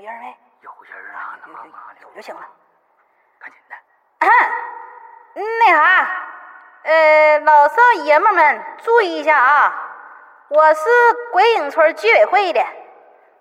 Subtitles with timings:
[0.00, 0.36] 有人没？
[0.60, 1.68] 有人啊，有有哪哪
[2.02, 2.40] 有就行了。
[3.40, 3.74] 赶紧的。
[5.34, 6.10] 那啥，
[6.84, 7.74] 呃，老少
[8.04, 9.72] 爷们们注意一下啊！
[10.48, 10.88] 我是
[11.32, 12.64] 鬼影村居委会的，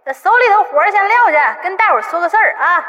[0.05, 2.85] 这手里头活先撂下，跟大伙儿说个事儿啊。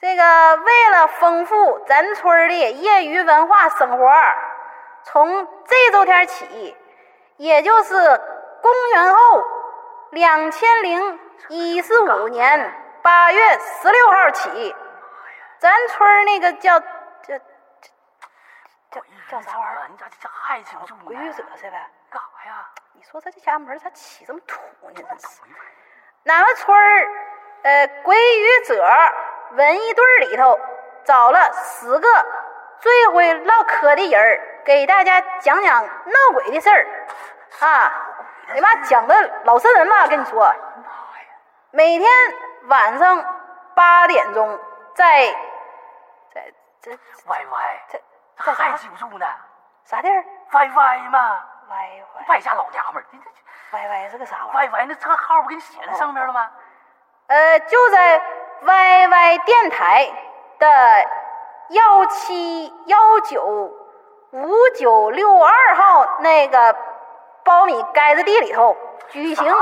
[0.00, 4.12] 这个为了丰富咱村的业余文化生活，
[5.02, 6.76] 从这周天起，
[7.36, 7.94] 也就是
[8.62, 9.44] 公元后
[10.10, 14.74] 两千零一十五年八月十六号起，
[15.58, 17.38] 咱村儿那个叫叫
[18.90, 19.88] 叫叫啥玩意儿？
[19.90, 21.00] 你咋这还记不住呢？
[21.04, 21.90] 鬼语者是呗？
[22.10, 22.66] 干啥呀？
[22.92, 24.92] 你说他这家门咋起这么土呢？
[24.94, 25.40] 真是。
[26.26, 27.08] 俺们村儿，
[27.62, 28.84] 呃，鬼语者
[29.52, 30.58] 文艺队里头
[31.04, 32.26] 找了十个
[32.80, 36.86] 最会唠嗑的人儿，给大家讲讲闹鬼的事儿
[37.60, 37.92] 啊！
[38.54, 40.54] 你妈，讲的老瘆人了，跟你说。
[41.70, 42.10] 每天
[42.68, 43.24] 晚上
[43.74, 44.58] 八点钟，
[44.94, 45.26] 在
[46.34, 46.92] 在这
[47.26, 48.00] 歪歪，这
[48.44, 49.26] 这还记不住呢？
[49.84, 51.76] 啥地儿歪歪嘛，歪
[52.16, 53.06] 歪败家老娘们儿。
[53.10, 54.72] 你这歪歪是个啥玩意儿？
[54.72, 56.50] 歪歪那车号不给你写在上面了吗？
[57.26, 58.22] 呃，就在
[58.62, 60.10] YY 电台
[60.58, 60.66] 的
[61.68, 63.44] 幺七幺九
[64.30, 66.76] 五九六二号那个
[67.48, 68.76] 苞米盖子地里头
[69.08, 69.56] 举行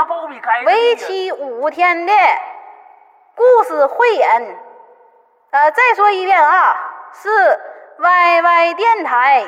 [0.65, 2.13] 为期五天的
[3.37, 4.59] 故事汇演。
[5.53, 6.77] 呃，再说一遍啊，
[7.13, 7.29] 是
[8.01, 9.45] YY 电台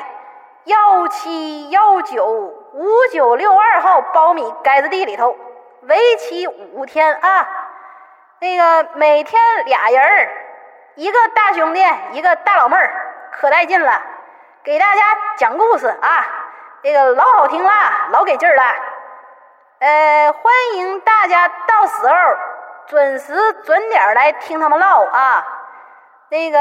[0.63, 5.35] 幺七幺九五九六二号苞米盖子地里头，
[5.81, 7.45] 为期五天啊。
[8.39, 10.29] 那个每天俩人儿，
[10.95, 12.93] 一个大兄弟，一个大老妹儿，
[13.33, 14.01] 可带劲了，
[14.63, 15.01] 给大家
[15.35, 16.25] 讲故事啊，
[16.81, 17.71] 这个老好听了，
[18.11, 18.63] 老给劲儿了。
[19.79, 22.15] 呃，欢迎大家到时候
[22.87, 25.45] 准时准点来听他们唠啊。
[26.29, 26.59] 那个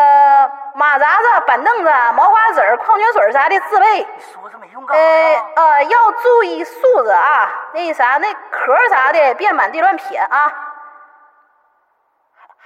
[0.74, 3.98] 马扎子、板凳子、毛瓜子、矿泉水啥的自备。
[3.98, 5.44] 你说这没用干呃啥？
[5.56, 10.52] 呃，要注意素质啊，那啥，那壳啥的别满地乱撇啊。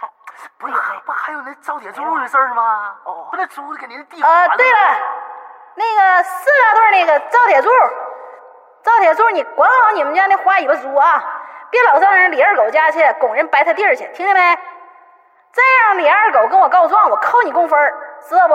[0.01, 0.09] 还
[0.59, 2.95] 不是还不还有那招铁柱的事儿吗？
[3.05, 4.79] 哦不那猪给您地呃，对了，
[5.75, 7.71] 那个四大队那个赵铁柱，
[8.83, 11.23] 赵铁柱，你管好你们家那花尾巴猪啊，
[11.71, 14.59] 别老上人李二狗家去拱人白他地儿去，听见没？
[15.53, 18.55] 再让李二狗跟我告状，我扣你工分儿知道不？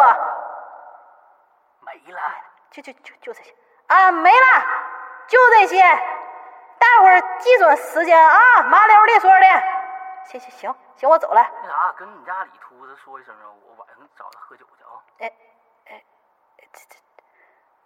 [1.82, 2.22] 没了。
[2.70, 3.56] 就就就就这些
[3.88, 4.66] 啊，没了，
[5.28, 5.82] 就这些。
[6.80, 9.46] 大伙儿记准时间啊，麻溜利索的。
[10.26, 11.44] 行行行行，我走了。
[11.64, 15.02] 那啥，跟你家李秃子说一声啊，我晚上找他喝酒去啊。
[15.20, 15.32] 哎
[15.90, 16.04] 哎，
[16.72, 17.00] 这这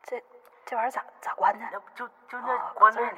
[0.03, 0.23] 这
[0.65, 1.65] 这玩意儿咋咋关的？
[1.71, 3.17] 那不就就哦那关那儿呢。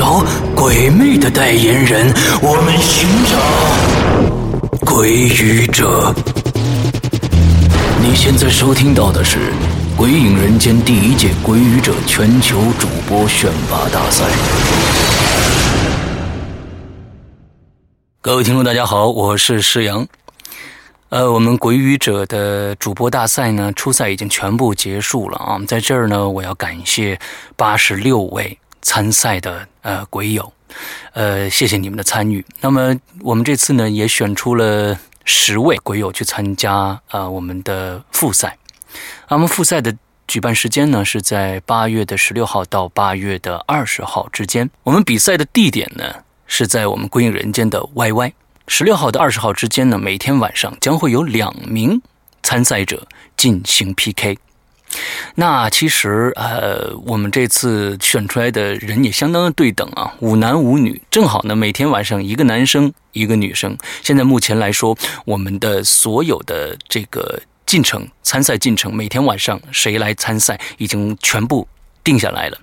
[0.00, 0.24] 找
[0.56, 2.10] 鬼魅的代言人，
[2.40, 6.14] 我们寻找鬼语者。
[8.00, 9.38] 你现在收听到的是
[9.98, 14.24] 《鬼影人间》第一届鬼语者全球主播选拔大赛。
[18.22, 20.06] 各位听众，大家好，我是施阳。
[21.10, 25.60] 呃，我们鬼语者的主播大赛呢，初赛已经全部结束了啊。
[25.68, 27.20] 在这儿呢，我要感谢
[27.54, 30.52] 八十六位参赛的呃鬼友，
[31.12, 32.44] 呃，谢谢你们的参与。
[32.60, 38.56] 那么我们这次呢，也选出了十位鬼友去参加呃我们的复赛。
[39.28, 39.96] 那么复赛的
[40.26, 44.68] 举办时间呢，是在八月的十六号到八月的二十号之间。
[44.82, 46.04] 我们比赛的地点呢？
[46.52, 48.32] 是在我们归隐人间的 YY，
[48.66, 52.02] 十六号到二十号之间呢，每天晚上将会有两名
[52.42, 53.06] 参赛者
[53.36, 54.36] 进行 PK。
[55.34, 63.76] 那其实呃，我们这次选出来的人也相当的对等啊，五男五女，正好呢每天晚上一个男生一个女生。
[64.02, 71.66] 现在目前来说，我们的所有的这个进程参赛进程，每天晚上谁来参赛已经全部
[72.02, 72.58] 定下来了。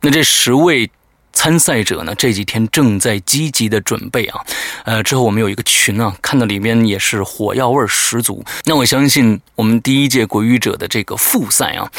[0.00, 0.90] 那这十位。
[1.32, 4.40] 参赛者呢这几天正在积极的准备啊，
[4.84, 8.44] 呃，之后我们有一个群啊，看到里面也是火药味十足。
[8.64, 11.90] 那我相信我们第一届国语者的这个复赛啊，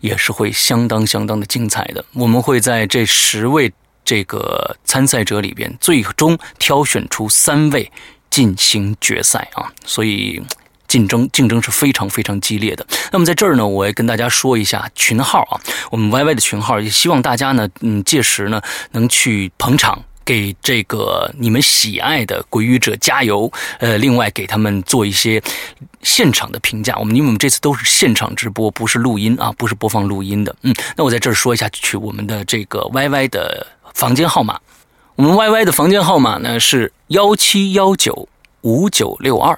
[0.00, 2.04] 也是会相当相当的精彩的。
[2.12, 3.72] 我们会在这十位
[4.04, 7.90] 这个参赛者里边，最终挑选出三位
[8.30, 10.42] 进行决赛啊，所以。
[10.90, 12.84] 竞争竞争是非常非常激烈的。
[13.12, 18.60] 那么在这儿呢，我也跟大家说一下群号啊，我们 YY 的群号，也希望大家呢，嗯，届时呢
[18.90, 23.48] 能去捧场，给这个你们喜爱的鬼语者加油。
[23.78, 25.40] 呃，另外给他们做一些
[26.02, 26.96] 现场的评价。
[26.98, 30.52] 我们因为我们这次都是现场直播，不是录音啊，不是播放录音的。
[30.62, 33.64] 嗯，那我在这儿说一下去我们的这个 YY 的
[33.94, 34.58] 房间号码。
[35.14, 38.28] 我们 YY 的房间号码呢是幺七幺九
[38.62, 39.56] 五九六二。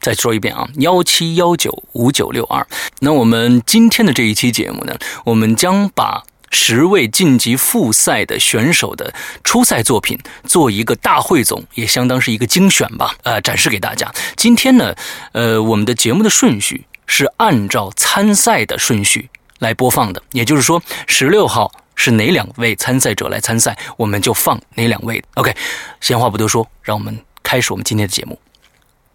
[0.00, 2.66] 再说一遍啊，幺七幺九五九六二。
[3.00, 9.14] 那我们今天的这一期节目呢，我们将把十位晋级复赛的选手的
[9.44, 14.10] 初赛作品做一个大汇总，也相当是一个精选吧，呃，展示给大家。
[14.36, 14.94] 今天呢，
[15.32, 25.22] 呃，我们的节目的顺序是按照参赛的顺序来播放的，也就是说，十六号是哪两位参赛者来参赛，我们就放哪两位。
[25.34, 25.54] OK，
[26.00, 28.40] 闲话不多说，让我们开始我们今天的节目。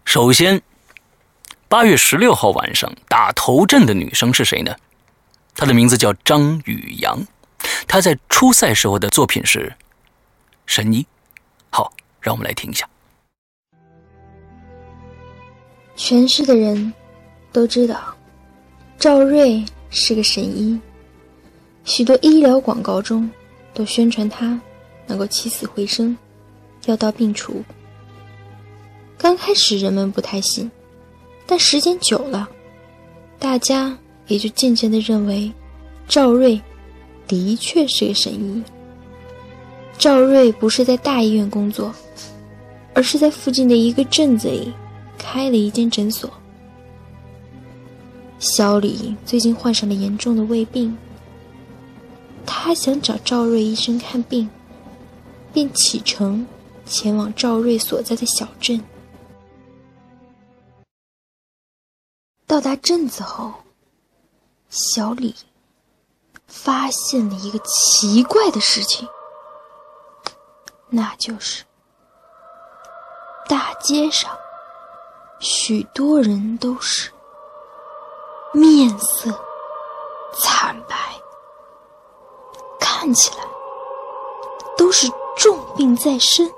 [0.04, 0.62] 首先。
[1.68, 4.72] 八月十六号晚上打头阵的女生是谁呢？
[5.56, 7.26] 她的名字叫张雨阳，
[7.88, 9.68] 她在初赛时候的作品是
[10.64, 11.02] 《神医》。
[11.70, 12.88] 好，让我们来听一下。
[15.96, 16.92] 全市的人
[17.52, 18.14] 都知道
[18.96, 20.80] 赵瑞是个神医，
[21.84, 23.28] 许多医疗广告中
[23.74, 24.60] 都宣传他
[25.08, 26.16] 能够起死回生、
[26.84, 27.64] 药到病除。
[29.18, 30.70] 刚开始人们不太信。
[31.46, 32.48] 但时间久了，
[33.38, 35.50] 大家也就渐渐的认为，
[36.08, 36.60] 赵瑞
[37.28, 38.62] 的确是个神医。
[39.96, 41.94] 赵瑞不是在大医院工作，
[42.94, 44.72] 而是在附近的一个镇子里
[45.16, 46.28] 开了一间诊所。
[48.38, 50.94] 小李最近患上了严重的胃病，
[52.44, 54.48] 他想找赵瑞医生看病，
[55.52, 56.46] 便启程
[56.84, 58.78] 前往赵瑞所在的小镇。
[62.46, 63.52] 到达镇子后，
[64.70, 65.34] 小李
[66.46, 69.08] 发现了一个奇怪的事情，
[70.88, 71.64] 那就是
[73.48, 74.30] 大街上
[75.40, 77.10] 许多人都是
[78.52, 79.30] 面色
[80.38, 80.96] 惨白，
[82.78, 83.44] 看起来
[84.78, 86.48] 都是重病在身，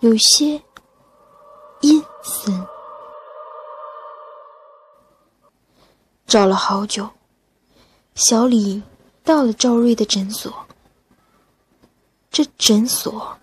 [0.00, 0.60] 有些
[1.82, 2.66] 阴森。
[6.32, 7.06] 找了好久，
[8.14, 8.80] 小李
[9.22, 10.50] 到了赵瑞的诊所。
[12.30, 13.36] 这诊所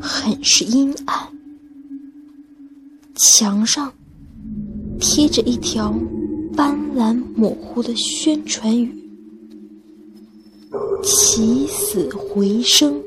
[0.00, 1.28] 很是阴暗，
[3.14, 3.92] 墙上
[4.98, 5.94] 贴着一条
[6.56, 8.92] 斑斓模糊的宣传语
[11.04, 13.00] ：“起死回生，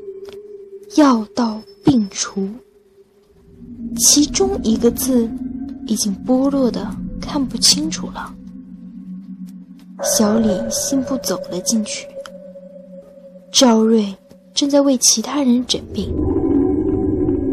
[0.94, 2.48] 药到病除。”
[4.00, 5.30] 其中一个字
[5.86, 6.90] 已经剥落的。
[7.20, 8.34] 看不清楚了，
[10.02, 12.06] 小李信步走了进去。
[13.50, 14.14] 赵瑞
[14.54, 16.14] 正在为其他人诊病，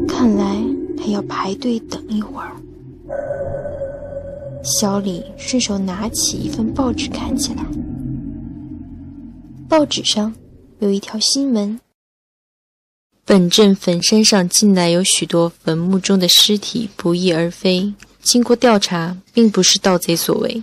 [0.07, 0.57] 看来
[0.98, 2.51] 他要排队等一会儿。
[4.63, 7.65] 小李顺手拿起一份报纸看起来，
[9.69, 10.34] 报纸上
[10.79, 11.79] 有一条新闻：
[13.27, 17.91] 本镇坟山上近来有许多坟墓中的尸体不翼而飞，
[18.22, 20.62] 经过调查，并不是盗贼所为。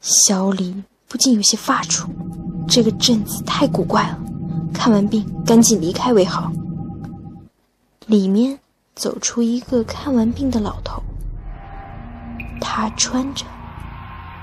[0.00, 2.06] 小李不禁有些发怵，
[2.68, 4.20] 这个镇子太古怪了，
[4.72, 6.52] 看完病赶紧离开为好。
[8.06, 8.56] 里面
[8.94, 11.02] 走出一个看完病的老头。
[12.60, 13.44] 他穿着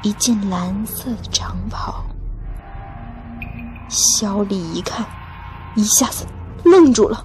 [0.04, 2.04] 一件蓝色的长袍，
[3.88, 5.06] 小李一看，
[5.76, 6.26] 一下子
[6.64, 7.24] 愣住了。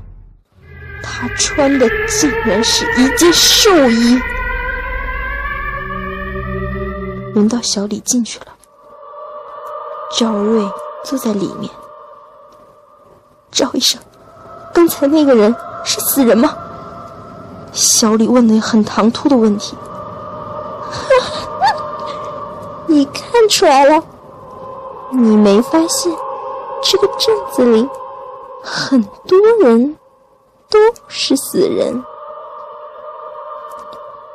[1.02, 4.20] 他穿的竟然是一件寿衣。
[7.34, 8.46] 轮到小李进去了，
[10.18, 10.62] 赵瑞
[11.04, 11.70] 坐在里面。
[13.50, 14.00] 赵医生，
[14.74, 15.54] 刚才那个人
[15.84, 16.56] 是死人吗？
[17.72, 19.76] 小李问的很唐突的问题。
[22.88, 24.02] 你看出来了？
[25.12, 26.12] 你没发现
[26.82, 27.88] 这个镇子里
[28.62, 29.96] 很多人
[30.68, 32.04] 都是死人？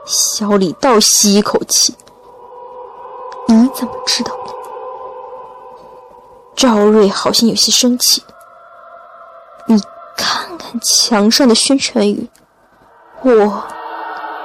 [0.05, 1.95] 小李倒吸一口气。
[3.47, 4.53] 你怎么知道的？
[6.55, 8.23] 赵瑞好像有些生气。
[9.67, 9.79] 你
[10.15, 12.29] 看看墙上的宣传语，
[13.23, 13.63] 我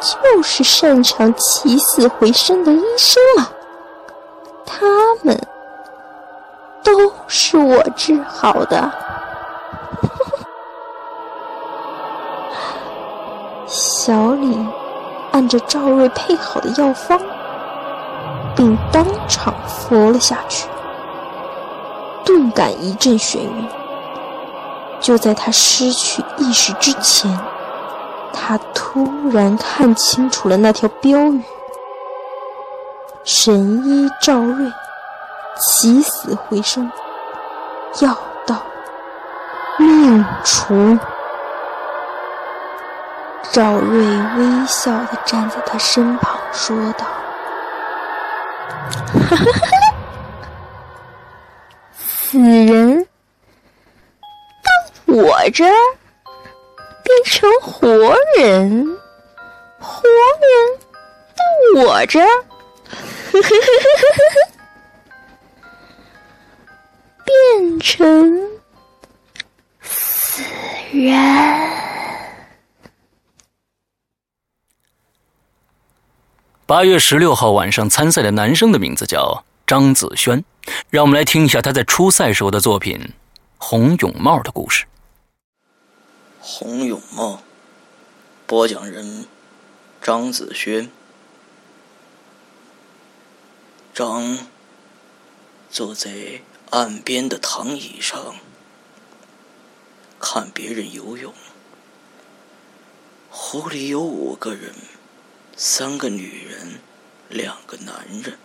[0.00, 3.48] 就是擅长起死回生的医生嘛。
[4.64, 4.86] 他
[5.22, 5.38] 们
[6.82, 8.90] 都是我治好的。
[14.02, 14.56] 小李
[15.30, 17.20] 按着赵瑞配好的药方，
[18.56, 20.66] 并当场服了下去，
[22.24, 23.68] 顿感一阵眩晕。
[25.00, 27.30] 就在他失去意识之前，
[28.32, 31.42] 他突然看清楚了那条标语。
[33.22, 34.72] 神医赵瑞
[35.60, 36.90] 起死回生，
[38.00, 38.16] 药
[38.46, 38.56] 到
[39.76, 40.98] 命除。
[43.52, 47.04] 赵瑞微笑的站在他身旁，说道
[49.28, 49.52] ：“哈哈哈，
[51.92, 53.04] 死人
[54.62, 54.70] 到
[55.06, 55.74] 我这儿
[57.02, 57.88] 变成活
[58.38, 58.96] 人，
[59.80, 60.78] 活人
[61.34, 61.42] 到
[61.82, 62.28] 我这儿。
[67.24, 68.48] ”，变成
[69.80, 70.44] 死
[70.92, 71.10] 人。
[76.70, 80.44] 八月十六号晚上参赛的男生的名字叫张子轩，
[80.88, 82.96] 让我们来听一下他在初赛时候的作品
[83.58, 84.86] 《红泳帽》的故事。
[86.38, 87.42] 红泳帽，
[88.46, 89.26] 播讲人
[90.00, 90.88] 张子轩。
[93.92, 94.38] 张
[95.72, 96.12] 坐在
[96.70, 98.36] 岸边的躺椅上，
[100.20, 101.34] 看别人游泳。
[103.28, 104.72] 湖里有五个人，
[105.62, 106.80] 三个女人，
[107.28, 108.38] 两个男人。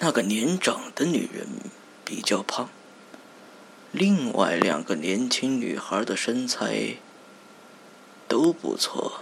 [0.00, 1.46] 那个年长的女人
[2.04, 2.68] 比较胖，
[3.92, 6.96] 另外两个年轻女孩的身材
[8.26, 9.20] 都不错，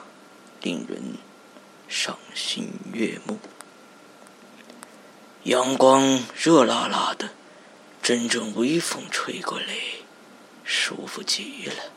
[0.63, 1.19] 令人
[1.91, 3.39] 赏心悦目。
[5.43, 7.29] 阳光热辣辣的，
[8.03, 9.75] 阵阵微风吹过来，
[10.65, 11.93] 舒服极了。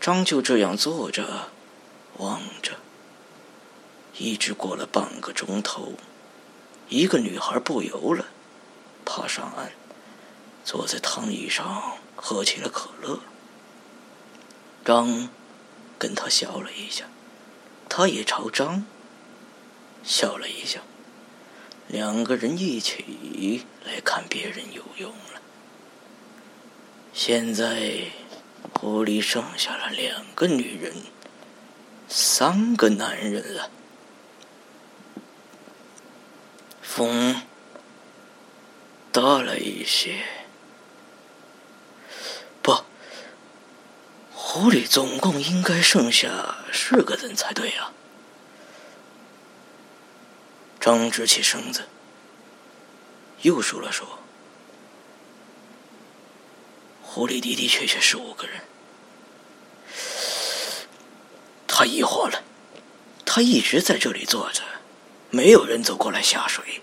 [0.00, 1.50] 张就这样坐着，
[2.16, 2.72] 望着，
[4.18, 5.92] 一直过了半个钟头，
[6.88, 8.26] 一个女孩不游了，
[9.04, 9.72] 爬上岸，
[10.64, 13.20] 坐在躺椅上喝起了可乐。
[14.84, 15.28] 张
[15.98, 17.04] 跟他笑了一下，
[17.88, 18.86] 他也朝张
[20.02, 20.80] 笑了一下。
[21.88, 25.40] 两个人一起来看别人游泳了。
[27.12, 28.04] 现在
[28.72, 30.94] 湖里剩下了两个女人，
[32.08, 33.70] 三个男人了。
[36.96, 37.42] 风
[39.12, 40.24] 大了一些，
[42.62, 42.74] 不，
[44.32, 47.92] 湖里总共应该剩下四个人才对呀。
[50.80, 51.86] 张直起身子，
[53.42, 54.06] 又数了数
[57.04, 58.62] ：“湖里的的确确是五个人。”
[61.68, 62.42] 他疑惑了，
[63.26, 64.62] 他一直在这里坐着，
[65.28, 66.80] 没有人走过来下水。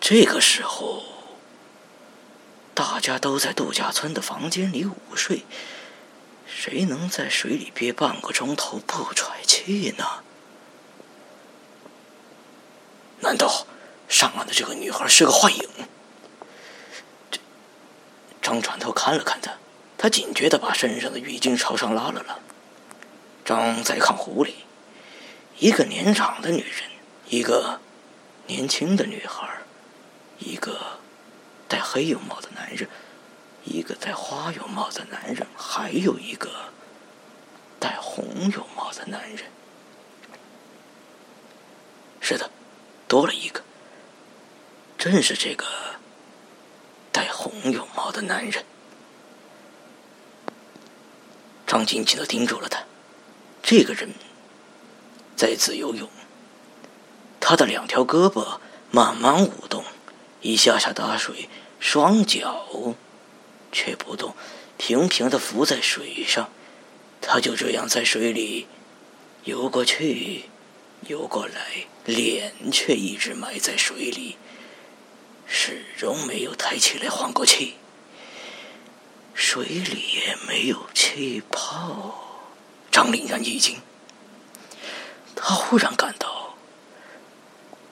[0.00, 1.02] 这个时候，
[2.74, 5.44] 大家都在度假村的房间里午睡，
[6.46, 10.04] 谁能在水里憋半个钟头不喘气呢？
[13.20, 13.66] 难道
[14.08, 15.68] 上岸的这个女孩是个幻影？
[17.30, 17.40] 这
[18.40, 19.52] 张转头看了看她，
[19.98, 22.38] 她警觉的把身上的浴巾朝上拉了拉。
[23.44, 24.54] 张再看湖里，
[25.58, 26.90] 一个年长的女人，
[27.28, 27.80] 一个
[28.46, 29.48] 年轻的女孩，
[30.38, 30.98] 一个
[31.68, 32.88] 戴黑泳帽的男人，
[33.64, 36.50] 一个戴花泳帽的男人，还有一个
[37.78, 39.50] 戴红泳帽的男人。
[42.20, 42.50] 是的，
[43.06, 43.62] 多了一个，
[44.98, 45.64] 正是这个
[47.12, 48.64] 戴红泳帽的男人。
[51.66, 52.84] 张紧紧的盯住了他，
[53.62, 54.10] 这个人
[55.36, 56.08] 在自由泳，
[57.40, 58.58] 他的两条胳膊
[58.90, 59.84] 慢慢舞动，
[60.46, 61.48] 一下下打水，
[61.80, 62.94] 双脚
[63.72, 64.36] 却不动，
[64.78, 66.48] 平平的浮在水上。
[67.20, 68.68] 他就这样在水里
[69.42, 70.44] 游过去。
[71.08, 74.36] 游过来，脸却一直埋在水里，
[75.46, 77.74] 始终没有抬起来换过气。
[79.34, 82.48] 水里也没有气泡。
[82.90, 83.80] 张凛然一惊，
[85.34, 86.54] 他忽然感到，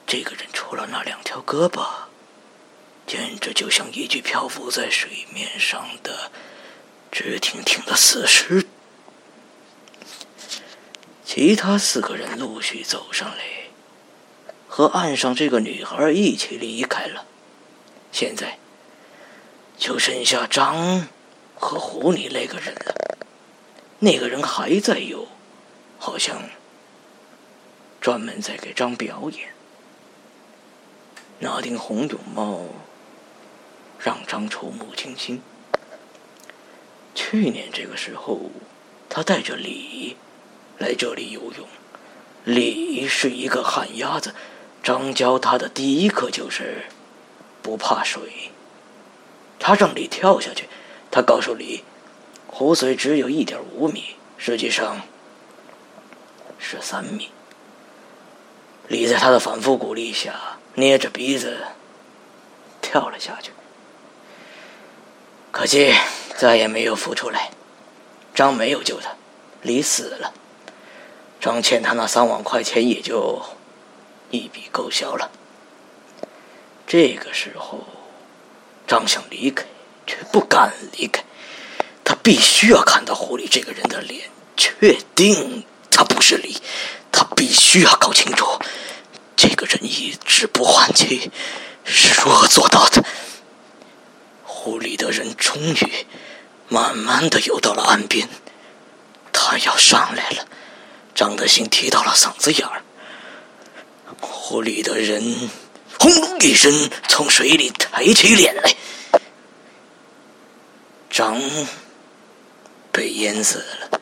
[0.06, 1.84] 这个人除了那两条胳膊，
[3.06, 6.30] 简直就像一具漂浮在水面上的
[7.11, 8.66] 直挺挺的死尸。
[11.25, 13.44] 其他四个人陆续走上来，
[14.68, 17.26] 和岸上这个女孩一起离开了。
[18.12, 18.58] 现在
[19.76, 21.08] 就剩下张
[21.56, 22.94] 和狐狸那个人了。
[23.98, 25.26] 那个人还在游，
[25.98, 26.50] 好像
[28.00, 29.48] 专门在给张表演。
[31.40, 32.61] 那顶红泳帽
[34.04, 35.40] 让张触目惊心。
[37.14, 38.38] 去年这个时候，
[39.08, 40.16] 他带着李。
[40.76, 41.68] 来这里游泳，
[42.42, 44.34] 李是一个旱鸭子。
[44.82, 46.86] 张教他的第一课就是
[47.62, 48.50] 不怕水。
[49.58, 50.68] 他让李跳下去，
[51.12, 51.84] 他告诉李，
[52.48, 55.00] 湖水只有一点五米，实际上
[56.58, 57.30] 是三米。
[58.88, 61.56] 李在他的反复鼓励下，捏着鼻子
[62.82, 63.52] 跳了下去。
[65.54, 65.94] 可惜
[66.36, 67.52] 再也没有浮出来。
[68.34, 69.10] 张没有救他，
[69.62, 70.34] 李死了。
[71.40, 73.40] 张欠他那三万块钱也就
[74.30, 75.30] 一笔勾销了。
[76.88, 77.86] 这个时候，
[78.88, 79.64] 张想离开，
[80.08, 81.22] 却不敢离开。
[82.02, 86.56] 他必须要看到狐狸这个人的脸，确定他不是李。
[87.12, 88.58] 他必须要搞清楚，
[89.36, 91.30] 这个人一直不换气
[91.84, 93.04] 是如何做到的。
[94.64, 96.07] 湖里的人终于
[96.70, 98.27] 慢慢的游到了岸边，
[99.31, 100.48] 他要上来了。
[101.14, 102.83] 张的心提到了嗓子眼儿，
[104.22, 105.50] 湖里的人
[106.00, 108.74] 轰隆一声从水里抬起脸来，
[111.11, 111.38] 张
[112.90, 114.00] 被淹死了。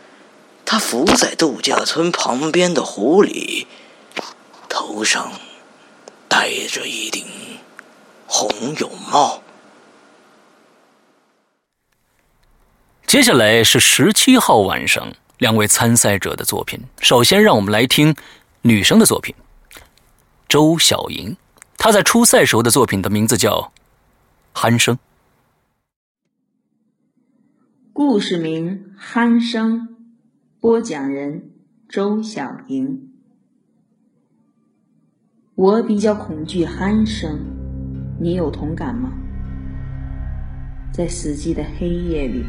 [0.65, 3.67] 他伏在度假村旁边的湖里，
[4.69, 5.33] 头上
[6.29, 7.27] 戴着一顶
[8.29, 8.49] 红
[8.79, 9.42] 泳帽。
[13.13, 15.13] 接下来是十七号晚上。
[15.37, 18.17] 两位参赛者的作品，首先让我们来听
[18.63, 19.35] 女生的作品，
[20.49, 21.37] 周小莹。
[21.77, 23.71] 她在初赛时候的作品的名字叫
[24.59, 24.97] 《鼾声》。
[27.93, 29.89] 故事名《鼾声》，
[30.59, 31.51] 播讲人
[31.91, 33.11] 周小莹。
[35.55, 37.39] 我比较恐惧鼾声，
[38.19, 39.13] 你有同感吗？
[40.95, 42.45] 在死寂的黑夜里，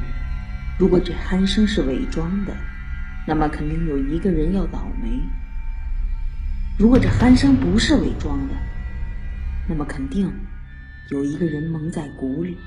[0.77, 2.55] 如果这鼾声是伪装的。
[3.25, 5.09] 那么肯定有一个人要倒霉。
[6.77, 8.53] 如果这鼾声不是伪装的，
[9.69, 10.29] 那么肯定
[11.09, 12.57] 有一个人蒙在鼓里。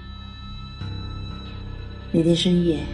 [2.10, 2.86] 那天深夜，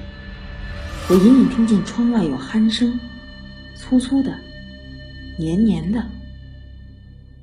[1.08, 2.98] 我隐隐听见窗外有鼾声，
[3.76, 4.36] 粗粗的，
[5.38, 6.04] 黏黏的。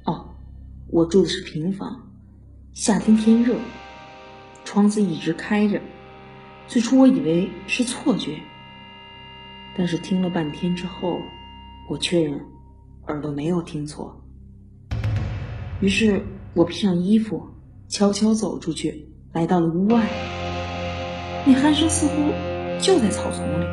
[0.03, 0.36] 哦，
[0.88, 1.97] 我住的是平房，
[2.73, 3.55] 夏天天热，
[4.65, 5.79] 窗子一直开着。
[6.69, 8.38] 最初我以为是错觉。
[9.75, 11.17] 但是听了半天之后，
[11.89, 12.39] 我确认
[13.08, 14.15] 耳朵没有听错。
[15.82, 17.41] 于是我披上衣服，
[17.88, 20.08] 悄悄走出去，来到了屋外。
[21.43, 22.13] 那鼾声似乎
[22.79, 23.65] 就在草丛里。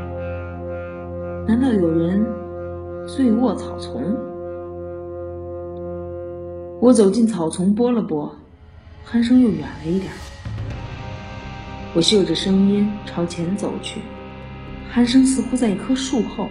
[1.46, 2.24] 难道有人
[3.06, 4.16] 醉卧草丛？
[6.80, 8.34] 我走进草丛，拨了拨，
[9.06, 10.10] 鼾声又远了一点。
[11.94, 14.00] 我嗅着声音朝前走去。
[14.92, 16.48] 鼾声似乎在一棵树后，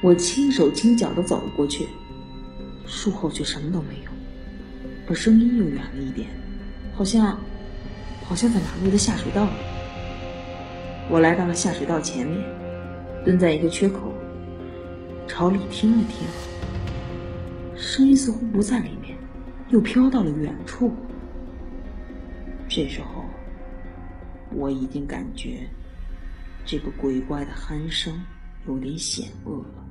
[0.00, 1.88] 我轻手轻脚的走了过去，
[2.86, 4.10] 树后却什么都没有。
[5.08, 6.28] 而声音又远了一点，
[6.94, 7.38] 好像
[8.24, 9.50] 好像在马路的下水道里。
[11.08, 12.44] 我来到了下水道前面，
[13.24, 14.12] 蹲在一个缺口，
[15.26, 16.26] 朝里听了听，
[17.76, 19.16] 声音似乎不在里面，
[19.70, 20.92] 又飘到了远处。
[22.68, 23.24] 这时候，
[24.54, 25.68] 我已经感觉
[26.64, 28.20] 这个鬼怪的鼾声
[28.66, 29.84] 有点险恶了。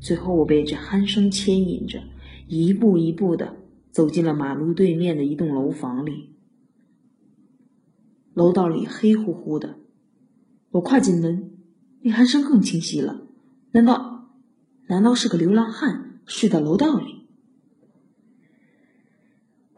[0.00, 2.02] 最后，我被这鼾声牵引着，
[2.46, 3.56] 一步一步的
[3.90, 6.36] 走进了马路对面的一栋楼房里。
[8.32, 9.80] 楼道里黑乎乎的，
[10.70, 11.58] 我跨进门，
[12.02, 13.26] 那鼾声更清晰了。
[13.72, 14.30] 难道，
[14.86, 17.26] 难道是个流浪汉睡在楼道里？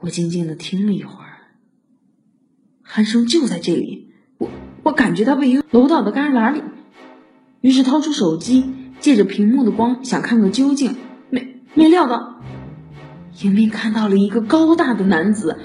[0.01, 1.30] 我静静的听了一会儿，
[2.93, 4.49] 鼾声就在这里，我
[4.83, 6.63] 我感觉它位于楼道的旮旯里，
[7.61, 8.65] 于是掏出手机。
[8.99, 10.95] 借着屏幕的光，想看个究竟，
[11.31, 12.43] 没没料到，
[13.41, 15.57] 迎面看到了一个高大的男子，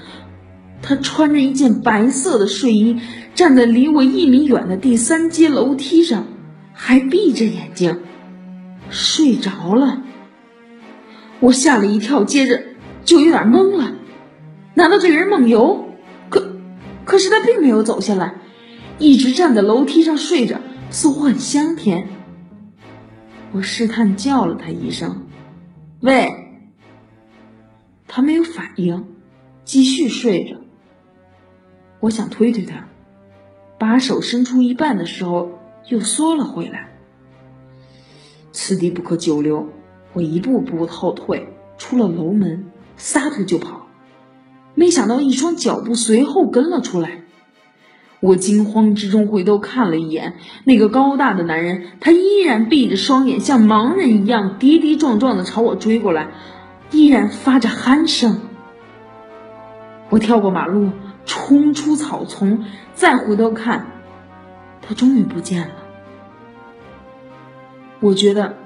[0.80, 2.98] 他穿着一件白色的睡衣，
[3.34, 6.24] 站在离我一米远的第三阶楼梯上，
[6.72, 7.98] 还闭着眼睛，
[8.88, 10.00] 睡着了。
[11.40, 12.62] 我吓了一跳，接着
[13.04, 13.92] 就有点懵了，
[14.72, 15.85] 难道这个人梦游？
[17.06, 18.34] 可是他并没有走下来，
[18.98, 22.08] 一直站在楼梯上睡着，似乎很香甜。
[23.52, 25.26] 我试探叫了他一声
[26.02, 26.28] ：“喂。”
[28.08, 29.06] 他没有反应，
[29.64, 30.56] 继续睡着。
[32.00, 32.88] 我想推推他，
[33.78, 35.50] 把手伸出一半的时候，
[35.88, 36.92] 又缩了回来。
[38.52, 39.68] 此地不可久留，
[40.12, 41.46] 我一步步后退，
[41.78, 43.85] 出了楼门，撒腿就跑。
[44.76, 47.22] 没想到一双脚步随后跟了出来。
[48.20, 50.34] 我惊慌之中回头看了一眼
[50.64, 56.28] 那个高大的男人，他依然闭着双眼，像盲人一样跌跌撞撞的朝我追过来，
[56.92, 58.40] 依然发着鼾声。
[60.08, 60.90] 我跳过马路，
[61.24, 63.86] 冲出草丛，再回头看，
[64.80, 65.74] 他终于不见了。
[68.00, 68.56] 我觉得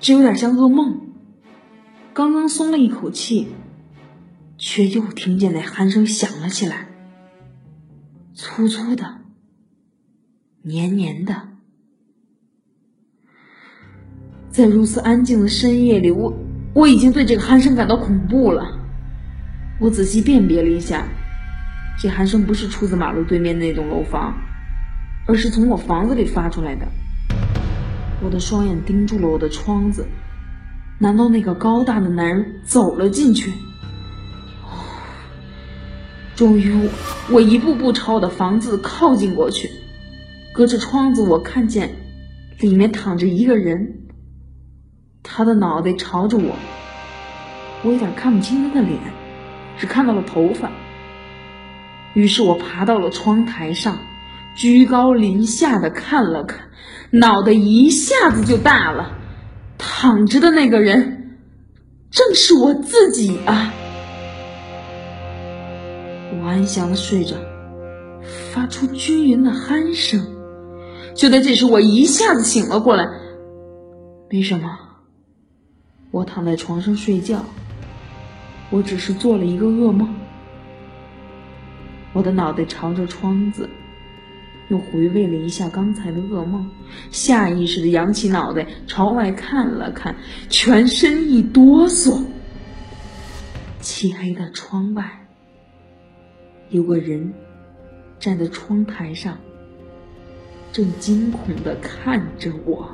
[0.00, 1.00] 这有点像噩梦。
[2.12, 3.48] 刚刚松了一口气，
[4.60, 6.86] 却又听见那鼾声响了起来。
[8.34, 9.22] 粗粗的，
[10.60, 11.48] 黏黏的，
[14.50, 16.34] 在如此安静的深夜里，我
[16.74, 18.78] 我已经对这个鼾声感到恐怖了。
[19.80, 21.08] 我仔细辨别了一下，
[21.98, 24.34] 这鼾声不是出自马路对面那栋楼房，
[25.26, 26.86] 而是从我房子里发出来的。
[28.22, 30.06] 我的双眼盯住了我的窗子，
[30.98, 33.50] 难道那个高大的男人走了进去？
[36.40, 36.88] 终于，
[37.30, 39.70] 我一步步朝我的房子靠近过去，
[40.54, 41.94] 隔着窗子，我看见
[42.60, 44.08] 里面躺着一个人，
[45.22, 46.56] 他的脑袋朝着我，
[47.82, 48.98] 我有点看不清他的脸，
[49.76, 50.70] 只看到了头发。
[52.14, 53.98] 于是我爬到了窗台上，
[54.54, 56.70] 居高临下的看了看，
[57.10, 59.14] 脑袋一下子就大了，
[59.76, 61.36] 躺着的那个人
[62.10, 63.74] 正是我自己啊！
[66.50, 67.36] 安详的睡着，
[68.52, 70.20] 发出均匀的鼾声。
[71.14, 73.08] 就在这时，我一下子醒了过来。
[74.28, 74.76] 没什么，
[76.10, 77.44] 我躺在床上睡觉，
[78.68, 80.12] 我只是做了一个噩梦。
[82.12, 83.68] 我的脑袋朝着窗子，
[84.68, 86.68] 又回味了一下刚才的噩梦，
[87.12, 90.12] 下意识的扬起脑袋朝外看了看，
[90.48, 92.20] 全身一哆嗦。
[93.80, 95.19] 漆黑的窗外。
[96.70, 97.32] 有个人
[98.20, 99.36] 站在窗台上，
[100.72, 102.88] 正惊恐的看着我。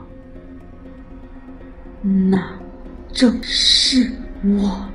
[2.03, 2.59] 那
[3.13, 4.11] 正是
[4.43, 4.91] 我。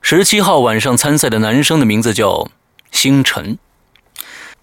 [0.00, 2.48] 十七号晚上参赛的男生的名字叫
[2.92, 3.58] 星辰，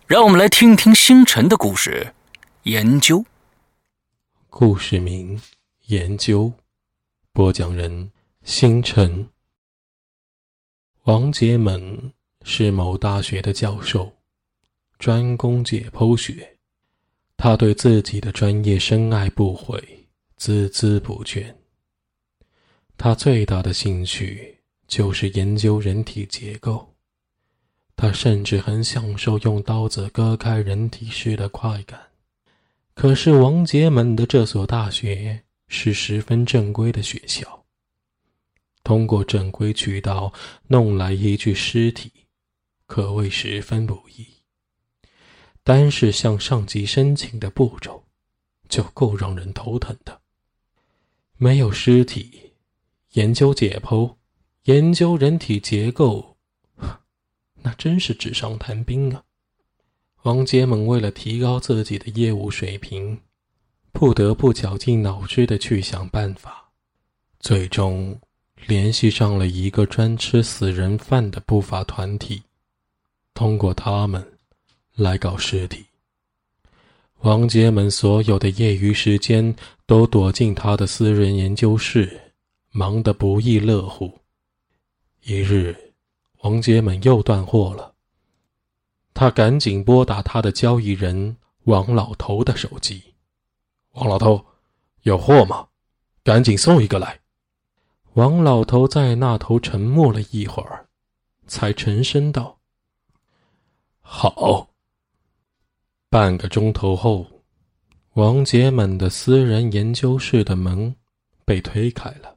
[0.05, 2.13] 让我们来听听星辰的故事。
[2.63, 3.25] 研究，
[4.49, 5.41] 故事名：
[5.87, 6.53] 研究。
[7.37, 8.11] 播讲人：
[8.45, 9.29] 星辰。
[11.03, 14.11] 王杰猛是某大学的教授，
[14.97, 16.57] 专攻解剖学。
[17.37, 19.79] 他对自己的专业深爱不悔，
[20.39, 21.53] 孜孜不倦。
[22.97, 26.91] 他最大的兴趣就是研究人体结构。
[27.95, 32.01] 他甚至很享受用刀子割开人体时的快感。
[32.95, 35.43] 可是王杰猛的这所大学。
[35.67, 37.65] 是十分正规的学校。
[38.83, 40.31] 通过正规渠道
[40.67, 42.11] 弄来一具尸体，
[42.85, 44.25] 可谓十分不易。
[45.63, 48.05] 单是向上级申请的步骤，
[48.69, 50.21] 就够让人头疼的。
[51.35, 52.53] 没有尸体，
[53.11, 54.15] 研究解剖，
[54.63, 56.37] 研究人体结构，
[57.61, 59.25] 那真是纸上谈兵啊！
[60.23, 63.19] 王杰猛为了提高自己的业务水平，
[63.99, 66.69] 不得不绞尽脑汁的去想办法，
[67.39, 68.15] 最终
[68.67, 72.43] 联系上了一个专吃死人饭的不法团体，
[73.33, 74.23] 通过他们
[74.93, 75.83] 来搞尸体。
[77.21, 79.55] 王杰们所有的业余时间
[79.87, 82.21] 都躲进他的私人研究室，
[82.69, 84.13] 忙得不亦乐乎。
[85.23, 85.75] 一日，
[86.41, 87.95] 王杰们又断货了，
[89.15, 93.01] 他赶紧拨打他的交易人王老头的手机
[93.97, 94.45] ：“王老头，
[95.01, 95.67] 有货吗？
[96.23, 97.19] 赶紧送一个来。”
[98.13, 100.87] 王老头在那头沉默了一会儿，
[101.47, 102.59] 才沉声道
[104.01, 104.69] ：“好。”
[106.09, 107.25] 半个钟头后，
[108.13, 110.95] 王杰们的私人研究室的门
[111.43, 112.35] 被推开了。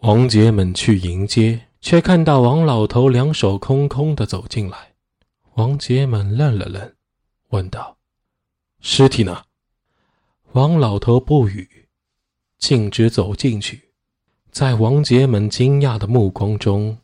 [0.00, 4.92] 王杰们去迎接，却看到王老头两手空空的走进来。
[5.54, 6.92] 王杰们愣了愣，
[7.50, 7.96] 问道
[8.82, 9.44] ：“尸体呢？”
[10.54, 11.88] 王老头不语，
[12.58, 13.94] 径直走进去。
[14.50, 16.98] 在王杰们惊讶的目光中，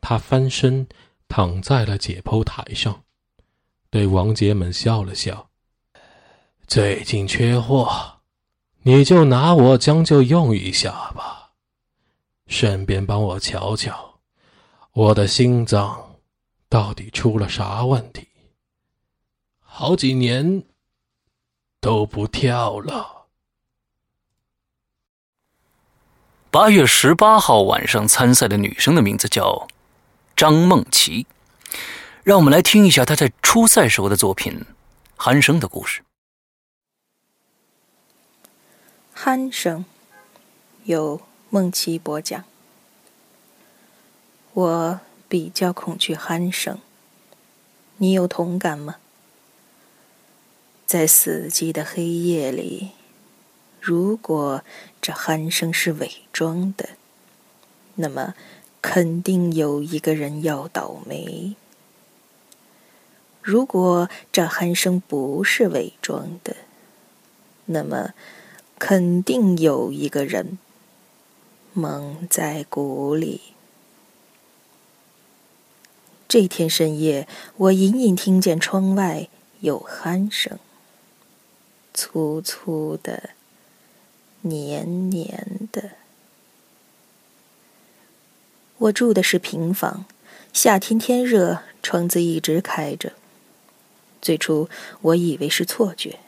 [0.00, 0.86] 他翻身
[1.26, 3.02] 躺在了解剖台上。
[3.90, 5.50] 对王杰们笑了笑。
[6.68, 8.20] 最近缺货，
[8.82, 11.50] 你就拿我将就用一下吧，
[12.46, 14.20] 顺便帮我瞧瞧，
[14.92, 16.14] 我的心脏
[16.68, 18.24] 到底出了啥问题？
[19.58, 20.62] 好几年
[21.84, 23.26] 都不跳了。
[26.50, 29.68] 八月十八号晚上参赛的女生的名字叫
[30.34, 31.26] 张梦琪。
[32.22, 34.64] 让我们来听一下她在初赛时候的作品
[35.22, 36.02] 《鼾声》的故事。
[39.14, 39.84] 鼾声
[40.84, 41.20] 由
[41.50, 42.44] 梦琪播讲。
[44.54, 46.78] 我比较恐惧鼾声，
[47.98, 48.96] 你有同感吗？
[50.86, 52.90] 在死寂的黑夜里，
[53.80, 54.62] 如果
[55.00, 56.90] 这鼾声是伪装的，
[57.96, 58.34] 那么
[58.80, 61.56] 肯定有一个人要倒霉。
[63.42, 66.56] 如果这鼾声不是伪装的，
[67.66, 68.14] 那么
[68.78, 70.58] 肯定有一个人
[71.72, 73.40] 蒙在鼓里。
[76.26, 79.28] 这天深夜，我隐隐听见窗外
[79.60, 80.58] 有鼾声，
[81.94, 83.30] 粗粗的，
[84.42, 85.92] 黏黏的。
[88.78, 90.04] 我住的是平房，
[90.52, 93.12] 夏天天热，窗子一直开着。
[94.20, 94.68] 最初
[95.02, 96.18] 我以为是错觉，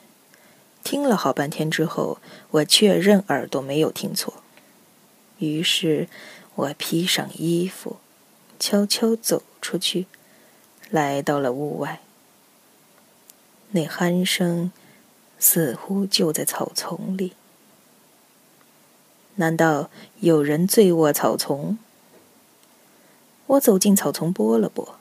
[0.83, 2.19] 听了好半天之后，
[2.51, 4.35] 我确认耳朵没有听错。
[5.39, 6.07] 于是，
[6.55, 7.97] 我披上衣服，
[8.57, 10.07] 悄悄走出去，
[10.89, 11.99] 来到了屋外。
[13.71, 14.71] 那鼾声
[15.39, 17.33] 似乎就在草丛里。
[19.35, 21.77] 难道有人醉卧草丛？
[23.45, 24.97] 我走进草丛，拨了拨，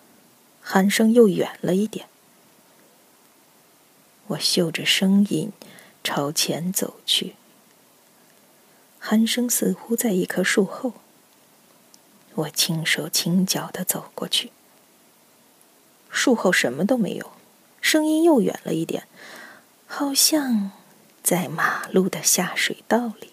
[0.64, 2.06] 鼾声又远了一点。
[4.28, 5.52] 我嗅着声音，
[6.04, 7.34] 朝前走去。
[9.02, 10.94] 鼾声似乎在一棵树后。
[12.34, 14.52] 我轻手轻脚的走过去。
[16.10, 17.32] 树后什么都没有，
[17.80, 19.06] 声音又远了一点，
[19.98, 20.72] 好像
[21.22, 23.30] 在马路的下水道里。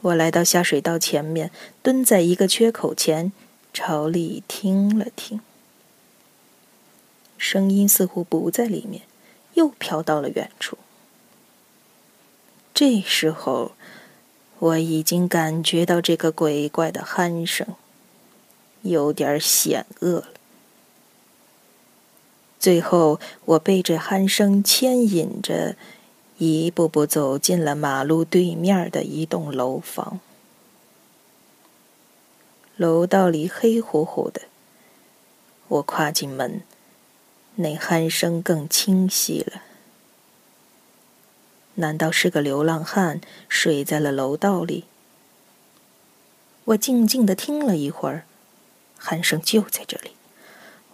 [0.00, 3.30] 我来到下水道前面，蹲在一个缺口前，
[3.72, 5.40] 朝里听了听。
[7.38, 9.02] 声音似乎不在里面，
[9.52, 10.76] 又飘到了远处。
[12.74, 13.76] 这时候，
[14.58, 17.76] 我已经感觉到这个鬼怪的鼾声
[18.82, 20.28] 有点险恶了。
[22.64, 25.76] 最后，我被这鼾声牵引着，
[26.38, 30.18] 一步步走进了马路对面的一栋楼房。
[32.78, 34.40] 楼道里黑乎乎的，
[35.68, 36.62] 我跨进门。
[37.56, 39.60] 那鼾声更清晰了。
[41.74, 44.84] 难道是个流浪汉睡在了楼道里？
[46.64, 48.24] 我静静的听了一会儿，
[48.98, 50.12] 鼾声就在这里。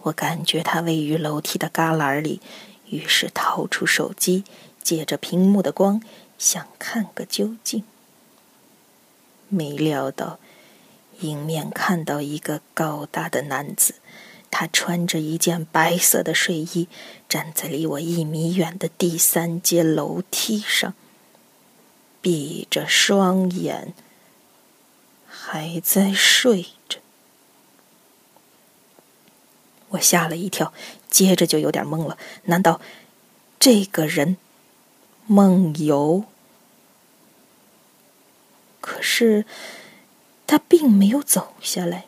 [0.03, 2.41] 我感觉他位于楼梯的旮旯里，
[2.89, 4.45] 于是掏出手机，
[4.83, 6.03] 借着屏幕的光，
[6.39, 7.85] 想看个究竟。
[9.49, 10.39] 没料到，
[11.21, 13.97] 迎面看到一个高大的男子。
[14.53, 16.89] 他穿着一件白色的睡衣，
[17.29, 20.95] 站在离我一米远的第三阶楼梯上，
[22.21, 23.93] 闭着双眼，
[25.29, 27.00] 还在睡着。
[29.90, 30.72] 我吓了一跳，
[31.09, 32.18] 接着就有点懵了。
[32.44, 32.81] 难道
[33.59, 34.37] 这个人
[35.26, 36.24] 梦游？
[38.81, 39.44] 可是
[40.46, 42.07] 他并没有走下来。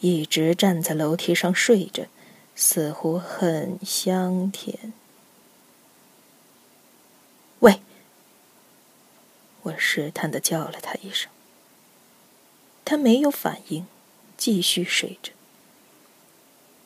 [0.00, 2.08] 一直站在楼梯上睡着，
[2.56, 4.92] 似乎很香甜。
[7.60, 7.80] 喂！
[9.62, 11.30] 我试探的叫了他一声，
[12.84, 13.86] 他没有反应，
[14.36, 15.30] 继续睡着。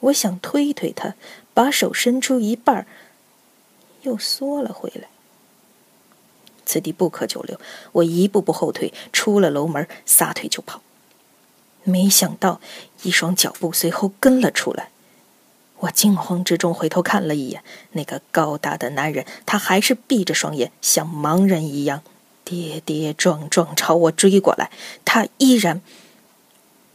[0.01, 1.15] 我想推推他，
[1.55, 2.87] 把手伸出一半，
[4.03, 5.09] 又缩了回来。
[6.65, 7.61] 此地不可久留，
[7.93, 10.83] 我一步步后退，出了楼门，撒腿就跑。
[11.85, 12.61] 没想到，
[13.05, 14.91] 一双脚步随后跟了出来。
[15.79, 22.03] 我惊慌之中回头看了一眼，那个高大的男人，他还是闭着双眼，像盲人一样
[22.45, 24.71] 跌跌撞撞朝我追过来。
[25.05, 25.81] 他依然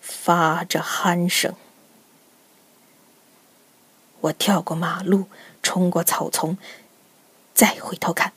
[0.02, 1.56] 发着鼾声。
[4.22, 5.26] 我跳过马路，
[5.62, 6.58] 冲过草丛，
[7.54, 8.34] 再回头看，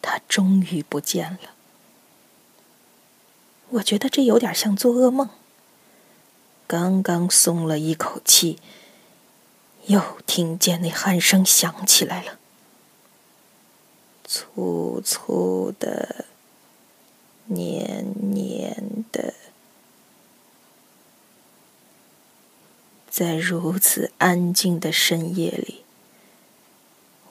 [0.00, 1.50] 他终于不见了。
[3.70, 5.30] 我觉得这有点像做噩梦。
[6.66, 8.60] 刚刚松了一口气，
[9.86, 12.38] 又听见那鼾声响起来了，
[14.24, 16.26] 粗粗的、
[17.46, 19.34] 黏黏的，
[23.10, 25.82] 在如此安静的深夜里，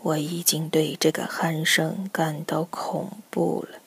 [0.01, 3.79] 我已经对这个鼾声感到恐怖了。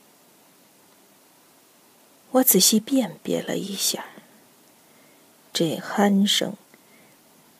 [2.30, 4.06] 我仔细辨别了一下，
[5.52, 6.54] 这鼾声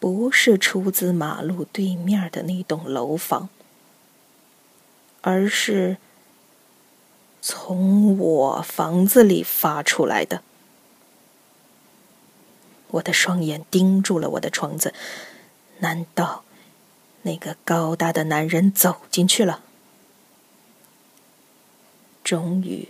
[0.00, 3.50] 不是出自马路对面的那栋楼房，
[5.20, 5.98] 而是
[7.42, 10.42] 从我房子里发出来的。
[12.92, 14.94] 我的双眼盯住了我的窗子，
[15.80, 16.44] 难道
[17.22, 19.60] 那个高大的男人走进去了？
[22.24, 22.88] 终于。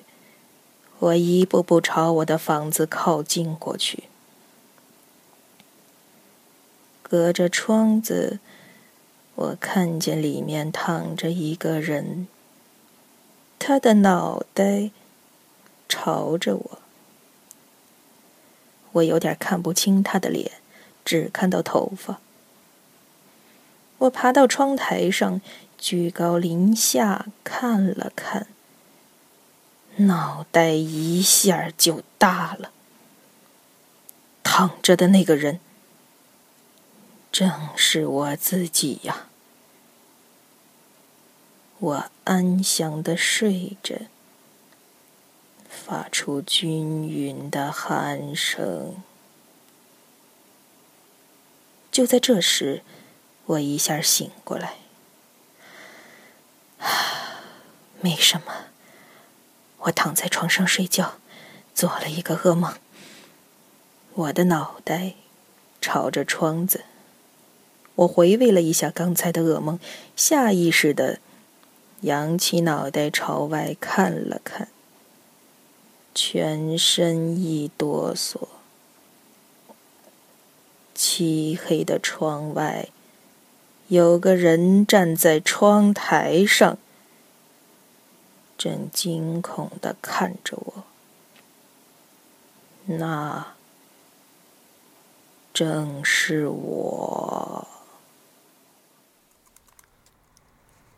[0.99, 4.05] 我一步步朝我的房子靠近过去，
[7.03, 8.39] 隔着窗子，
[9.35, 12.29] 我看见里面躺着一个人，
[13.59, 14.93] 他的脑袋
[15.89, 16.82] 朝着我，
[18.93, 20.53] 我有点看不清他的脸，
[21.05, 22.21] 只看到头发。
[23.99, 25.41] 我爬到窗台上，
[25.79, 28.47] 居高临下看了看。
[29.97, 32.71] 脑袋一下就大了。
[34.43, 35.61] 躺着的那个人，
[37.31, 39.29] 正是我自己呀。
[41.79, 44.07] 我安详的睡着，
[45.73, 48.97] 发出均匀的鼾声。
[51.91, 52.83] 就在这时，
[53.47, 54.75] 我一下醒过来。
[56.79, 57.41] 啊
[58.01, 58.67] 没什么。
[59.85, 61.15] 我躺在床上睡觉，
[61.75, 62.75] 做了一个噩梦。
[64.15, 65.15] 我的脑袋
[65.81, 66.85] 朝着窗子。
[67.95, 69.79] 我回味了一下刚才的噩梦，
[70.17, 71.19] 下意识的
[72.03, 74.69] 扬起脑袋朝外看了看，
[76.15, 78.49] 全身一哆嗦。
[80.95, 82.89] 漆黑的窗外，
[83.89, 86.79] 有个人站在窗台上。
[88.59, 90.85] 正惊恐的看着我，
[92.85, 93.55] 那
[95.53, 97.67] 正是我。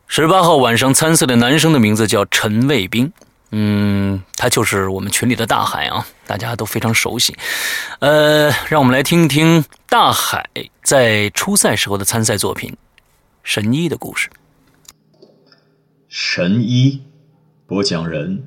[0.05, 3.11] 十八号晚上参赛的男生的名字叫陈卫兵，
[3.51, 7.35] 嗯，他就是我们群里的大海啊，大家都非常熟悉。
[7.99, 10.49] 呃，让我们来听一听大海
[10.83, 12.71] 在初赛时候的参赛作品
[13.43, 14.29] 《神医》的故事。
[16.07, 17.01] 神医。
[17.67, 18.43] 播讲人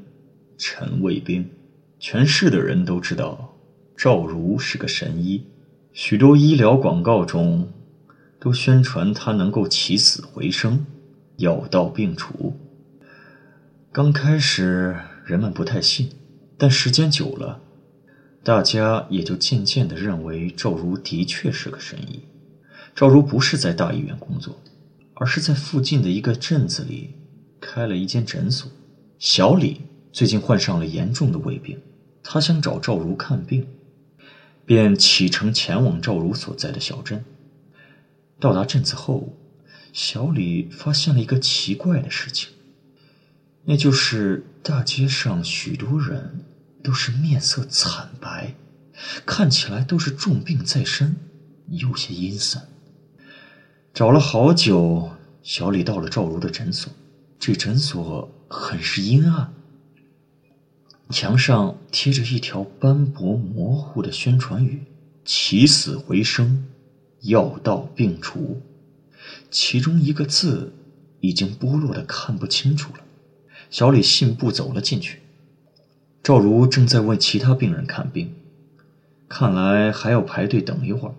[0.56, 1.50] 陈卫兵，
[1.98, 3.52] 全市的人都知道
[3.96, 5.44] 赵如是个神医，
[5.92, 7.68] 许多医疗广告中
[8.38, 10.86] 都宣传他能够起死回生，
[11.38, 12.56] 药到病除。
[13.90, 16.10] 刚开始人们不太信，
[16.58, 17.62] 但时间久了，
[18.44, 22.20] 大家也就渐渐的认为赵如的确是个神医。
[22.94, 24.60] 赵如不是在大医院工作，
[25.14, 27.14] 而是在附近的一个镇子里
[27.60, 28.70] 开了一间诊所。
[29.18, 29.80] 小李
[30.12, 31.80] 最近患上了严重的胃病，
[32.22, 33.66] 他想找赵如看病。
[34.66, 37.24] 便启程前往赵如所在的小镇。
[38.38, 39.34] 到达镇子后，
[39.94, 42.50] 小李发现了一个奇怪的事情，
[43.70, 46.42] 那就是大街上许多人
[46.82, 48.54] 都是面色惨白，
[49.26, 51.16] 看起来都是重病在身，
[51.66, 52.62] 有些阴森。
[53.92, 55.10] 找了好久，
[55.42, 56.90] 小李到了赵如的诊所。
[57.38, 59.52] 这诊所很是阴暗，
[61.10, 64.84] 墙上贴着一条斑驳模糊的宣传语
[65.26, 66.64] ：“起死回生，
[67.20, 68.62] 药到病除。”
[69.52, 70.72] 其中一个字
[71.20, 73.00] 已经剥落的看不清楚了。
[73.70, 75.20] 小李信步走了进去，
[76.22, 78.34] 赵如正在为其他病人看病，
[79.28, 81.14] 看来还要排队等一会儿。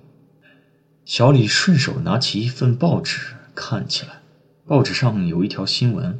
[1.05, 3.19] 小李顺手拿起一份报纸
[3.55, 4.21] 看起来。
[4.65, 6.19] 报纸上有一条新闻：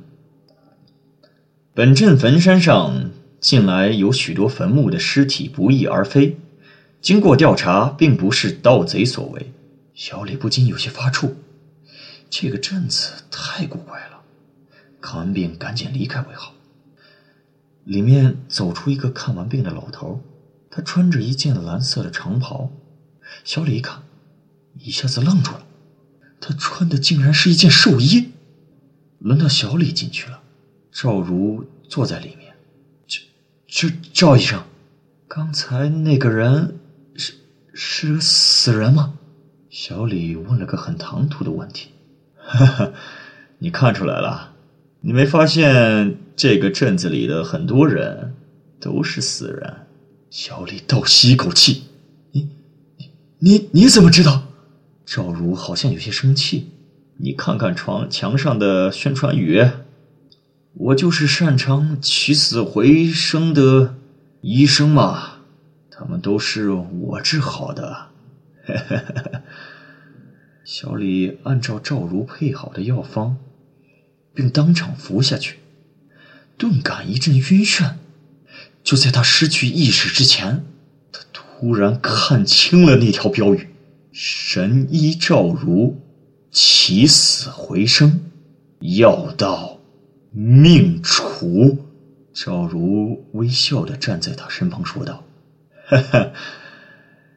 [1.75, 6.37] 本镇坟山上近来有许多坟墓的尸体不翼而飞，
[6.99, 9.51] 经过调查，并不是盗贼所为。
[9.93, 11.33] 小李不禁有些发怵，
[12.29, 14.18] 这个镇子太古怪了。
[15.01, 16.53] 看完病赶紧离开为好。
[17.83, 20.21] 里面走出一个看完病的老头，
[20.69, 22.71] 他穿着一件蓝色的长袍。
[23.43, 24.03] 小李一看，
[24.77, 25.65] 一下子愣住了，
[26.39, 28.31] 他穿的竟然是一件寿衣。
[29.19, 30.41] 轮到小李进去了，
[30.91, 32.55] 赵如坐在里面。
[33.07, 33.19] 这、
[33.67, 34.63] 这赵医生，
[35.27, 36.79] 刚才那个人
[37.15, 37.33] 是
[37.73, 39.13] 是个死人吗？
[39.69, 41.89] 小李问了个很唐突的问题。
[42.37, 42.93] 哈哈，
[43.59, 44.48] 你看出来了？
[45.01, 48.33] 你没发现这个镇子里的很多人
[48.79, 49.87] 都是死人？
[50.29, 51.83] 小李倒吸一口气。
[52.31, 52.49] 你、
[52.97, 54.43] 你、你你怎么知道？
[55.05, 56.71] 赵如好像有些生气。
[57.17, 59.65] 你看看床墙上的宣传语，
[60.73, 63.95] 我就是擅长起死回生的
[64.41, 65.39] 医生嘛，
[65.89, 68.07] 他们都是我治好的。
[70.63, 73.37] 小李按照赵如配好的药方，
[74.33, 75.59] 并当场服下去，
[76.57, 77.93] 顿感一阵晕眩。
[78.83, 80.65] 就在他失去意识之前，
[81.11, 83.69] 他突然看清了那条标语
[84.11, 86.01] ：“神医赵如。”
[86.51, 88.21] 起死回生，
[88.79, 89.77] 药到
[90.31, 91.85] 命除。
[92.33, 95.23] 赵如微笑的站在他身旁说道
[95.85, 96.31] ：“哈哈，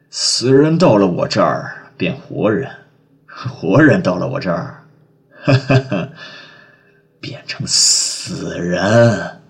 [0.09, 2.71] 死人到了我这儿变活人，
[3.27, 4.83] 活人到了我这儿，
[5.43, 6.09] 哈哈哈，
[7.23, 9.41] 变成死人。”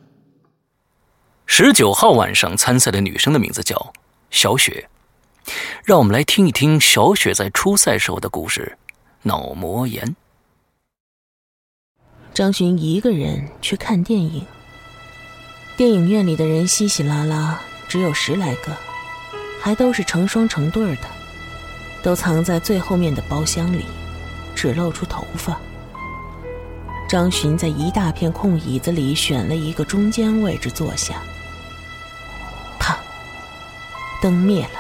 [1.48, 3.94] 十九号晚上参赛的女生的名字叫
[4.30, 4.88] 小雪，
[5.84, 8.78] 让我们来听一听小雪在初赛时候的故事。
[9.24, 10.16] 脑膜炎。
[12.34, 14.46] 张巡一个人去看电影，
[15.78, 18.76] 电影院里的人稀稀拉拉，只有十来个，
[19.62, 21.08] 还都是成双成对的，
[22.02, 23.86] 都藏在最后面的包厢里，
[24.56, 25.58] 只露出头发。
[27.14, 31.22] 张巡在一大片空椅子里选了一个中间位置坐下。
[32.80, 32.98] 啪，
[34.20, 34.80] 灯灭了，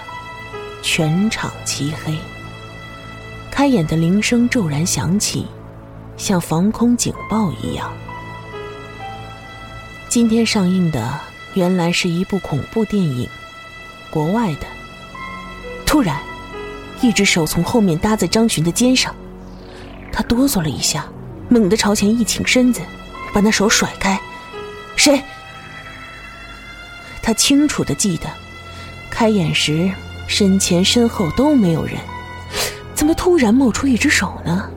[0.81, 2.17] 全场漆黑。
[3.51, 5.45] 开演的铃声骤然响起，
[6.17, 7.93] 像防空警报一样。
[10.09, 11.19] 今天上映的
[11.53, 13.29] 原来是一部恐怖电影，
[14.09, 14.65] 国外的。
[15.85, 16.19] 突然，
[16.99, 19.15] 一只手从后面搭在张巡的肩上，
[20.11, 21.05] 他哆嗦了一下，
[21.49, 22.81] 猛地朝前一倾身子，
[23.33, 24.19] 把那手甩开。
[24.95, 25.21] 谁？
[27.21, 28.27] 他清楚的记得，
[29.09, 29.91] 开眼时
[30.27, 31.95] 身前身后都没有人。
[32.93, 34.69] 怎么突然冒出一只手呢？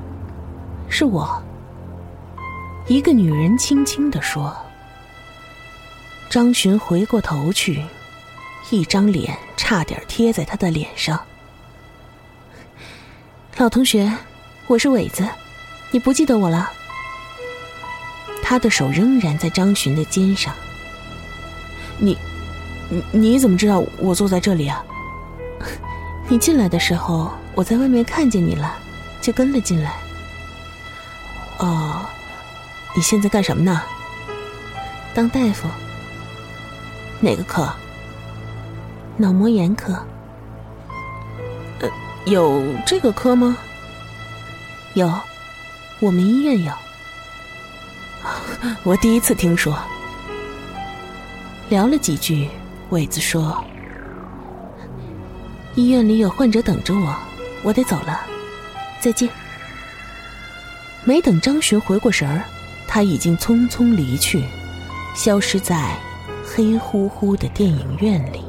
[0.88, 1.42] 是我。
[2.86, 4.56] 一个女人轻轻的说。
[6.28, 7.84] 张巡回过头去，
[8.70, 11.20] 一张脸差点贴在他的脸上。
[13.56, 14.12] 老同学，
[14.66, 15.26] 我是伟子，
[15.97, 16.70] 你不记得我了？
[18.42, 20.53] 他的手仍然在张巡的肩上。
[21.97, 22.18] 你，
[22.90, 24.84] 你你怎么知道我坐在这里啊？
[26.28, 27.32] 你进来的时候。
[27.55, 28.76] 我在外面看见你了，
[29.22, 29.94] 就跟了进来。
[31.61, 32.05] 哦，
[32.94, 33.82] 你现在干什么呢？
[35.14, 35.66] 当大夫。
[37.20, 37.72] 哪个科？
[39.16, 39.94] 脑膜炎科。
[41.80, 41.88] 呃，
[42.26, 43.57] 有这个科吗？
[44.92, 45.11] 有，
[46.01, 46.72] 我们医院有。
[48.84, 49.78] 我第一次听说。
[51.68, 52.49] 聊了几句，
[52.90, 53.64] 伟子说
[55.74, 57.16] ：“医院里有患者等着我。”
[57.64, 58.20] 我得走了，
[59.01, 59.28] 再见。
[61.03, 62.44] 没等张巡回过神儿，
[62.86, 64.44] 他已经匆匆离去，
[65.16, 65.97] 消失在
[66.44, 68.44] 黑乎乎的电影院里。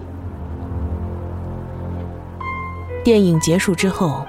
[3.04, 4.24] 电影结束之后，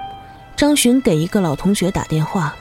[0.55, 2.55] 张巡给一个老同学打电话。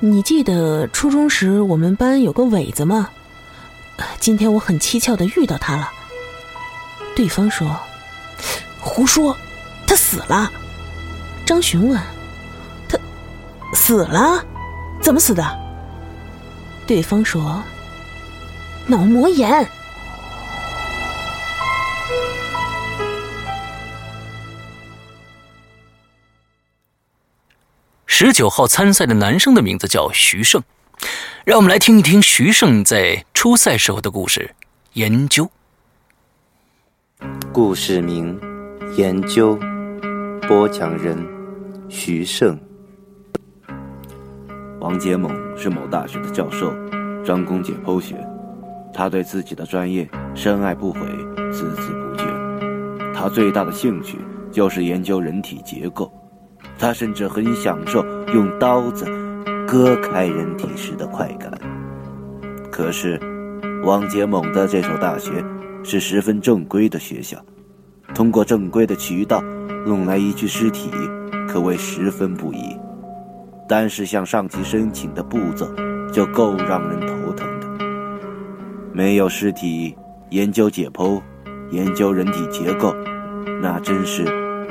[0.00, 3.10] 你记得初中时我们班有个伟子吗？
[4.18, 5.90] 今天我很蹊跷的遇到他了。
[7.14, 7.78] 对方说
[8.80, 9.36] ：“胡说，
[9.86, 10.50] 他死了。”
[11.46, 11.98] 张巡问
[12.88, 12.98] ：“他
[13.72, 14.44] 死了？
[15.00, 15.46] 怎么死的？”
[16.86, 17.62] 对方说
[18.86, 19.66] ：“脑膜炎。”
[28.16, 30.62] 十九号参赛的男生的名字叫徐胜，
[31.44, 34.54] 让我们来听一听徐胜在初赛时候的故事。
[34.92, 35.50] 研究。
[37.52, 38.40] 故事名：
[38.96, 39.58] 研究。
[40.46, 41.26] 播讲人：
[41.88, 42.56] 徐胜。
[44.78, 46.72] 王杰猛是某大学的教授，
[47.24, 48.14] 专攻解剖学。
[48.94, 51.00] 他对自己的专业深爱不悔，
[51.50, 53.12] 孜孜不倦。
[53.12, 54.18] 他最大的兴趣
[54.52, 56.12] 就是研究人体结构。
[56.84, 58.04] 他甚至很享受
[58.34, 59.06] 用刀子
[59.66, 61.50] 割开人体时的快感。
[62.70, 63.18] 可是，
[63.82, 65.42] 王杰猛的这所大学
[65.82, 67.38] 是十分正规的学校，
[68.14, 69.40] 通过正规的渠道
[69.86, 70.90] 弄来一具尸体，
[71.48, 72.78] 可谓十分不易。
[73.66, 75.66] 单是向上级申请的步骤
[76.12, 77.66] 就够让人头疼的。
[78.92, 79.96] 没有尸体，
[80.28, 81.18] 研究解剖、
[81.70, 82.94] 研究人体结构，
[83.62, 84.22] 那真是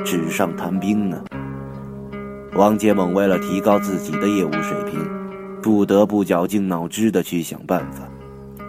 [0.04, 1.20] 纸上谈兵呢。
[2.56, 5.00] 王杰猛为了提高自己的业务水平，
[5.60, 8.08] 不得不绞尽脑汁的去想办法，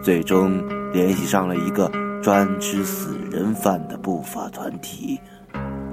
[0.02, 0.60] 最终
[0.92, 5.20] 联系上了一个专吃死人饭的不法团体，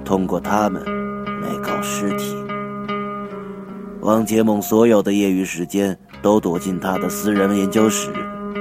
[0.03, 0.83] 通过他们
[1.41, 2.35] 来搞尸体。
[4.01, 8.09] 王杰猛所有的业余时间都躲进他的私人研究室，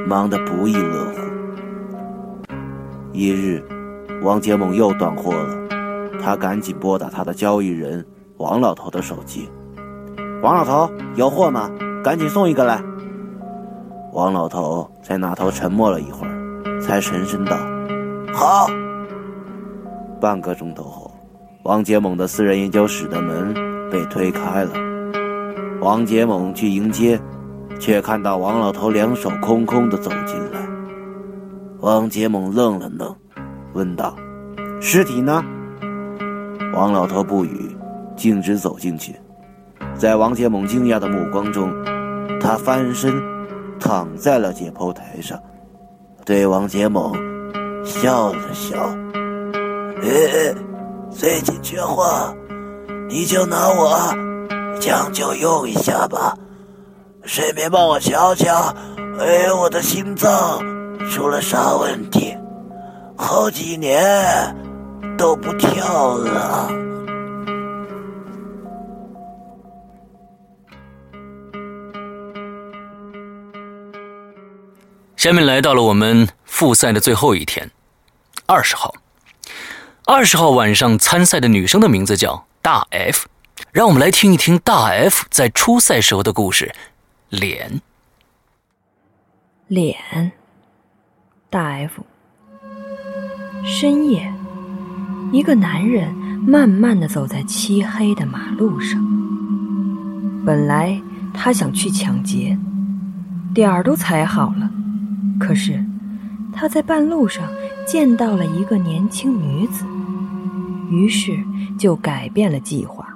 [0.06, 2.52] 忙得不亦乐乎。
[3.14, 3.64] 一日，
[4.22, 5.56] 王杰猛又断货了，
[6.20, 8.04] 他赶紧拨打他的交易人
[8.42, 9.48] 王老头的手机。
[10.42, 11.70] 王老头，有货吗？
[12.02, 12.82] 赶紧送一个来。
[14.12, 17.56] 王老头在那头沉默了一会儿，才沉声道
[18.34, 18.66] ：“好。”
[20.20, 21.12] 半个钟头后，
[21.62, 23.54] 王杰猛的私人研究室的门
[23.92, 24.72] 被推开了。
[25.80, 27.20] 王杰猛去迎接，
[27.78, 30.68] 却看到王老头两手空空的走进来。
[31.78, 33.14] 王杰猛愣了愣，
[33.72, 34.16] 问道
[34.82, 35.44] ：“尸体呢？”
[36.74, 37.76] 王老头不语，
[38.22, 39.16] 径直走进去。
[39.98, 41.72] 在王杰猛惊讶的目光中，
[42.40, 43.20] 他翻身
[43.80, 45.38] 躺在了解剖台上，
[46.24, 47.12] 对王杰猛
[47.84, 48.78] 笑了笑
[50.02, 50.54] ：“哎，
[51.10, 52.32] 最近缺货，
[53.08, 53.98] 你就拿我。”
[54.80, 56.34] 将就用一下吧，
[57.24, 58.74] 顺便帮我瞧瞧，
[59.20, 60.58] 哎，我的心脏
[61.08, 62.36] 出了啥问题？
[63.16, 64.02] 好几年
[65.16, 66.68] 都不跳了。
[75.22, 77.70] 下面来到了我们复赛的最后一天，
[78.44, 78.92] 二十号。
[80.04, 83.28] 二十号晚上参赛的女生的名字叫大 F。
[83.70, 86.74] 让我们来听一听大 F 在初赛时候的故事。
[87.28, 87.80] 脸，
[89.68, 90.32] 脸，
[91.48, 92.04] 大 F。
[93.64, 94.34] 深夜，
[95.30, 96.12] 一个男人
[96.44, 99.00] 慢慢的走在漆黑的马路上。
[100.44, 101.00] 本来
[101.32, 102.58] 他想去抢劫，
[103.54, 104.68] 点儿都踩好了，
[105.38, 105.84] 可是
[106.52, 107.50] 他在半路上
[107.86, 109.84] 见到了一个年轻女子，
[110.90, 111.36] 于是
[111.78, 113.08] 就改变了计划。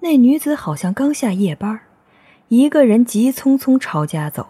[0.00, 1.80] 那女子好像刚下夜班，
[2.48, 4.46] 一个人急匆匆朝家走，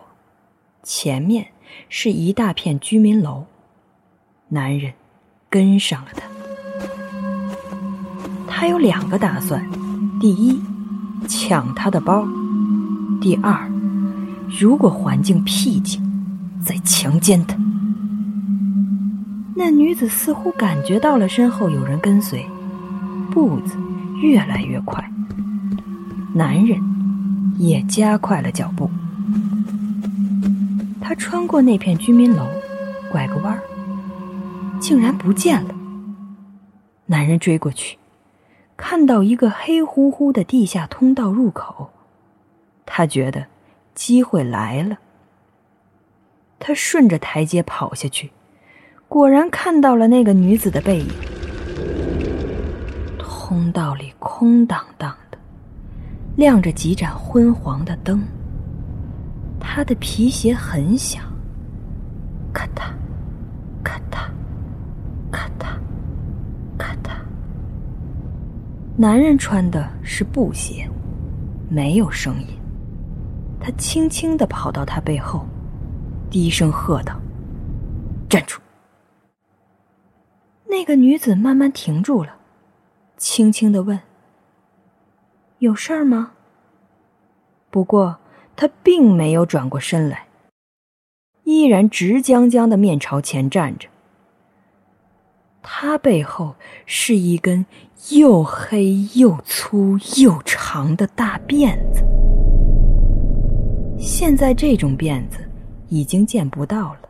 [0.83, 1.47] 前面
[1.89, 3.45] 是一大片居民楼。
[4.49, 4.93] 男人
[5.49, 6.27] 跟上了他，
[8.49, 9.65] 他有两个打算：
[10.21, 10.61] 第一，
[11.29, 12.27] 抢他的包；
[13.21, 13.71] 第二，
[14.49, 16.01] 如果环境僻静，
[16.63, 17.57] 再强奸他。
[19.57, 22.45] 那女子似乎感觉到了身后有人跟随，
[23.31, 23.77] 步子
[24.21, 25.09] 越来越快。
[26.35, 26.79] 男人
[27.59, 28.91] 也加快了脚步。
[31.01, 32.47] 他穿过那片居民楼，
[33.13, 33.63] 拐个弯儿，
[34.81, 35.75] 竟然不见了。
[37.07, 37.99] 男人追过去，
[38.77, 41.91] 看到一个黑乎乎的地下通道入口，
[42.87, 43.47] 他觉得
[43.95, 44.99] 机会来了。
[46.59, 48.31] 他顺着台阶跑下去，
[49.09, 51.09] 果然看到了那个女子的背影。
[53.19, 55.39] 通道里空荡荡的。
[56.37, 58.21] 亮着几盏昏黄的灯，
[59.61, 61.23] 他的皮鞋很响，
[62.53, 62.91] 咔嗒
[63.85, 64.29] 咔嗒，
[65.31, 65.79] 咔嗒，
[66.77, 67.11] 咔嗒，
[68.97, 70.91] 男人穿的是布鞋，
[71.69, 72.54] 没有声音。
[73.65, 75.47] 他轻轻的跑到他背后，
[76.29, 77.19] 低声喝道
[78.29, 78.61] ：“站住！”
[80.69, 82.37] 那个女子慢慢停住了，
[83.17, 83.99] 轻轻的问
[85.61, 86.33] ：“有事儿吗？”
[87.73, 88.19] 不过
[88.55, 90.27] 她并没有转过身来，
[91.45, 93.89] 依然直僵僵的面朝前站着。
[95.63, 96.55] 她背后
[96.85, 97.65] 是一根
[98.11, 102.05] 又黑又粗又长的大辫子。
[103.99, 105.39] 现在这种辫子
[105.89, 107.01] 已经见不到了。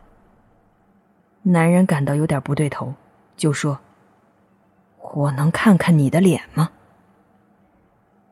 [1.41, 2.93] 男人感到有点不对头，
[3.35, 3.79] 就说
[5.13, 6.71] ：“我能看看你的脸吗？”“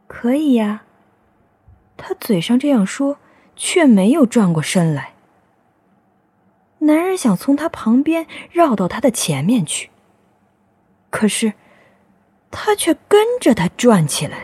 [0.08, 0.84] 可以呀。”
[1.95, 3.18] 他嘴上这样说，
[3.56, 5.14] 却没有转过身来。
[6.80, 9.89] 男人想从他旁边绕到他的前面去，
[11.10, 11.54] 可是
[12.49, 14.39] 他却跟着他转起来，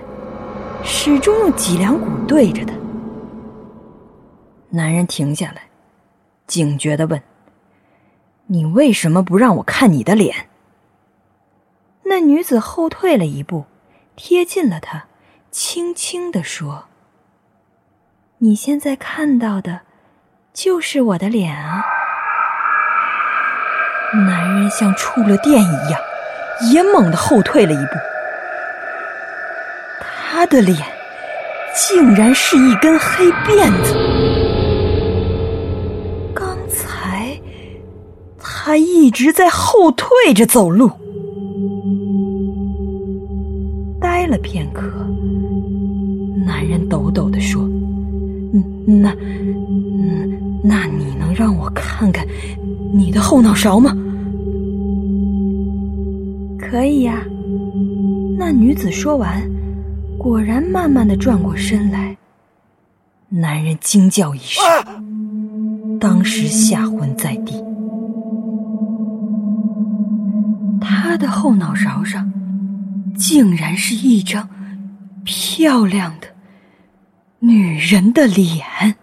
[0.84, 2.79] 始终用脊梁骨对着他。
[4.72, 5.64] 男人停下来，
[6.46, 7.22] 警觉的问
[8.48, 10.48] ：“你为什么不让我看你的脸？”
[12.06, 13.66] 那女子后退了一步，
[14.16, 15.06] 贴近了他，
[15.52, 16.86] 轻轻的说
[18.40, 19.82] ：“你现在看到的，
[20.54, 21.84] 就是我的脸啊。”
[24.28, 26.00] 男人像触了电一样，
[26.72, 27.92] 也猛地后退了一步。
[30.02, 30.78] 他的脸，
[31.76, 34.19] 竟然是一根黑辫子。
[38.70, 40.92] 他一直在后退着走路，
[44.00, 44.88] 呆了片刻，
[46.46, 47.64] 男人抖抖的说
[48.54, 48.64] ：“嗯，
[49.02, 52.24] 那，嗯，那你能让我看看
[52.94, 53.92] 你的后脑勺吗
[56.62, 57.26] ？”“可以呀。”
[58.38, 59.42] 那女子说完，
[60.16, 62.16] 果然慢慢的转过身来。
[63.30, 64.64] 男人惊叫一声，
[66.00, 67.56] 当时吓昏在地。
[71.10, 72.32] 他的后脑勺上，
[73.18, 74.48] 竟然是一张
[75.26, 76.28] 漂亮的
[77.40, 78.96] 女人的脸。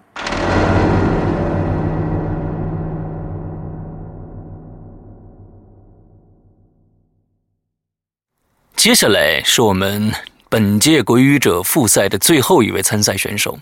[8.77, 10.13] 接下来是我们
[10.49, 13.59] 本届鬼语者复赛的最后一位参赛选手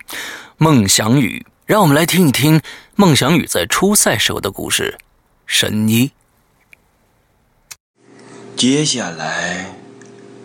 [0.59, 2.61] 孟祥宇，让我们来听一听
[2.95, 4.99] 孟祥宇在初赛时候的故事。
[5.47, 6.13] 神医。
[8.57, 9.67] 接下来，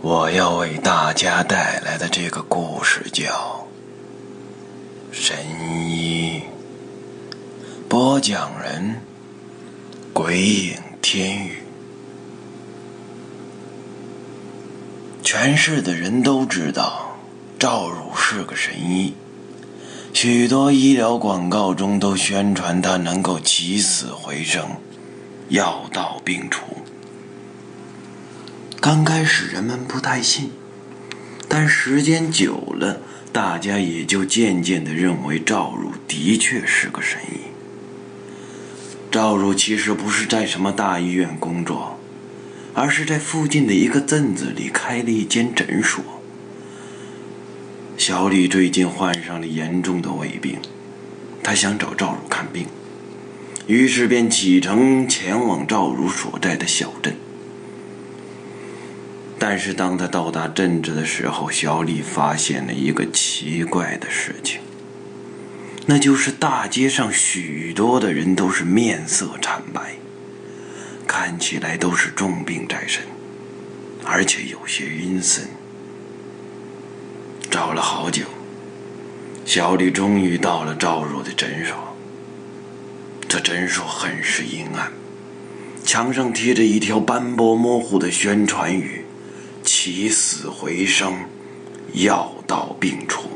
[0.01, 3.67] 我要为大家带来的这个故事叫
[5.15, 5.37] 《神
[5.87, 6.41] 医》，
[7.87, 8.95] 播讲人
[10.11, 11.63] 鬼影天宇。
[15.23, 17.15] 全市的人都知道
[17.59, 19.13] 赵汝是个神医，
[20.13, 24.67] 许多医疗广告中都宣传他能够起死回生，
[25.49, 26.63] 药到病除。
[28.81, 30.51] 刚开始人们不太信，
[31.49, 33.01] 但时间久了，
[33.33, 37.49] 大家也就渐渐的认为赵汝的确是个神医。
[39.11, 41.99] 赵汝其实不是在什么大医院工作，
[42.73, 46.01] 而是在附近的一个镇子里开了一间诊所。
[47.97, 50.57] 小李最近患上了严重的胃病，
[51.43, 52.65] 他想找赵汝看病，
[53.67, 57.13] 于是便启程前往赵汝所在的小镇。
[59.39, 64.59] 但是当他到达镇子的时候，小李发现了一个奇怪的事情，
[65.85, 69.95] 那就是大街上许多的人都是面色惨白，
[71.07, 73.03] 看起来都是重病在身，
[74.03, 75.47] 而且有些阴森。
[77.49, 78.25] 找了好久，
[79.45, 81.75] 小李终于到了赵若的诊所。
[83.27, 84.91] 这诊所很是阴暗，
[85.85, 89.05] 墙上贴着一条斑驳模糊的宣传语。
[89.71, 91.13] 起死回生，
[91.93, 93.29] 药到病除。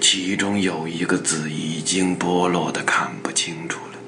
[0.00, 3.98] 其中有一个字已经剥落的看不清楚了。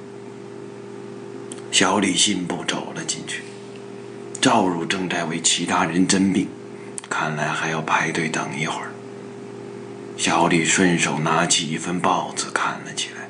[1.73, 3.43] 小李信步走了进去，
[4.41, 6.47] 赵汝正在为其他人诊病，
[7.11, 8.93] 看来还要排队等一会儿。
[10.17, 13.29] 小李顺手拿起一份报纸看了起来，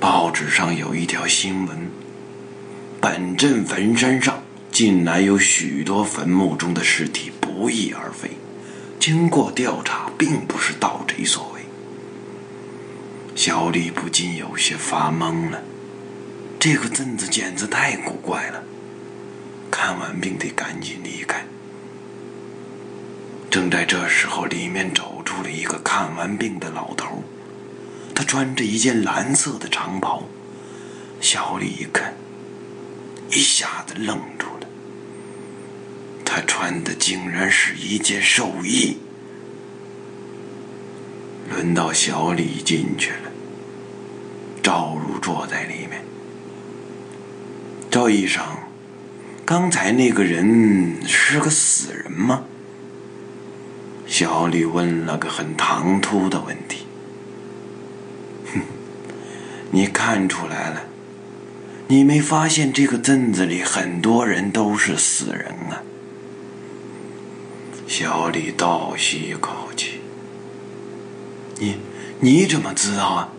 [0.00, 1.88] 报纸上有一条新闻：
[3.00, 4.39] 本镇坟山上。
[4.82, 8.30] 近来有许多坟墓中的尸体不翼而飞，
[8.98, 11.60] 经过调查，并不是盗贼所为。
[13.36, 15.62] 小李不禁有些发懵了，
[16.58, 18.62] 这个镇子简直太古怪了。
[19.70, 21.44] 看完病得赶紧离开。
[23.50, 27.22] 正在这时候，里面走出了一个看完病的老头，
[28.14, 30.22] 他穿着一件蓝色的长袍。
[31.20, 32.14] 小李一看，
[33.28, 34.59] 一下子愣住了。
[36.32, 38.98] 他穿的竟然是一件寿衣。
[41.50, 43.32] 轮到小李进去了，
[44.62, 46.04] 赵如坐在里面。
[47.90, 48.44] 赵医生，
[49.44, 52.44] 刚才那个人是个死人吗？
[54.06, 56.86] 小李问了个很唐突的问题。
[58.54, 58.60] 哼，
[59.72, 60.84] 你看出来了？
[61.88, 65.82] 你没发现这个镇子里很多人都是死人啊？
[67.90, 70.00] 小李倒吸一口气。
[71.58, 71.76] 你
[72.20, 73.32] 你怎么知道啊？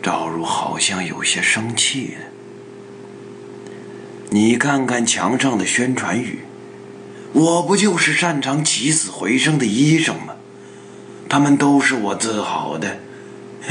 [0.00, 2.20] 赵如好像有些生气了。
[4.30, 6.44] 你看看墙上的宣传语，
[7.32, 10.36] 我不就是擅长起死回生的医生吗？
[11.28, 13.00] 他们都是我治好的。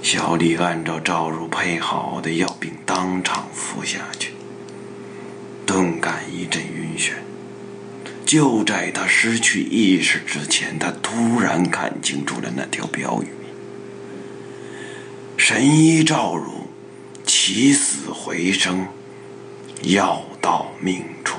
[0.00, 4.32] 小李按照赵如配好的药并当场服下去，
[5.66, 7.12] 顿感一阵晕眩。
[8.24, 13.28] 就在他失去意识之前，他突然看清楚了那条标语
[15.36, 16.52] ：“神医赵如。”
[17.26, 18.86] 起死回生，
[19.82, 21.38] 药到命除。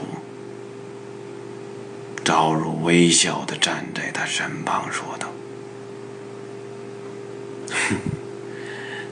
[2.23, 5.29] 赵如微笑的站在他身旁，说道
[7.69, 7.97] ：“哼，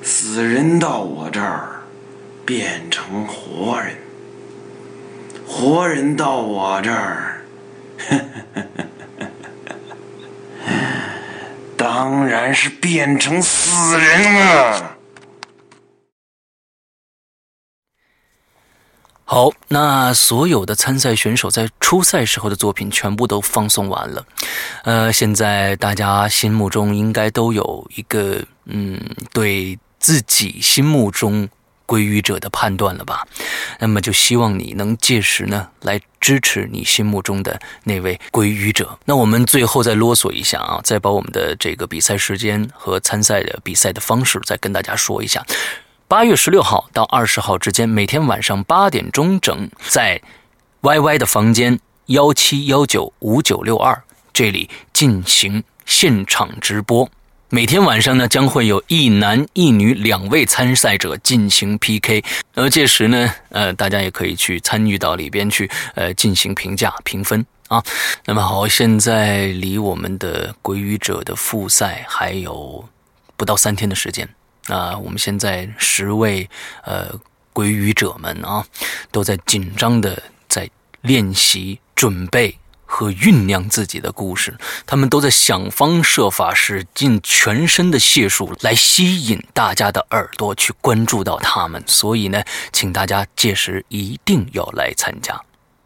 [0.01, 1.84] 死人到我这儿
[2.43, 3.95] 变成活人，
[5.55, 7.41] 活人到我这儿，
[11.77, 14.97] 当然是变成死人了。”
[19.25, 24.25] 好，那所有的参赛选手在初赛时候的作品全部都放送完了，
[24.83, 28.99] 呃，现在大家心目中应该都有一个嗯，
[29.31, 31.47] 对自己心目中
[31.93, 33.21] 归于者的判断了吧？
[33.77, 38.97] 那么就希望你能届时呢来支持你心目中的那位归于者。
[39.05, 45.45] 那我们最后再啰嗦一下啊，再把我们的这个比赛时间和参赛的比赛的方式再跟大家说一下。
[46.07, 50.19] 八月十六号到二十号之间，每天晚上八点钟整，在
[50.81, 54.01] YY 的房间幺七幺九五九六二
[54.33, 57.07] 这里进行现场直播。
[57.53, 62.23] 每天晚上呢，将会有一男一女两位参赛者进行 PK。
[62.55, 67.83] 而届时呢，呃，大家也可以去参与到里边去，呃，进行评价评分啊。
[68.25, 72.83] 那么好，现在离我们的鬼语者的复赛还有
[73.37, 74.27] 不到三天的时间。
[74.65, 76.49] 啊，我们现在十位
[76.83, 77.13] 呃
[77.53, 78.65] 鬼语者们啊，
[79.11, 80.67] 都在紧张的在
[81.01, 82.57] 练习、准备
[82.93, 84.55] 和酝酿自己的故事。
[84.85, 91.83] 他们都在想方设法，使尽全身的解数来吸引大家的耳朵去关注到他们。
[91.87, 95.41] 所以呢，请大家届时一定要来参加。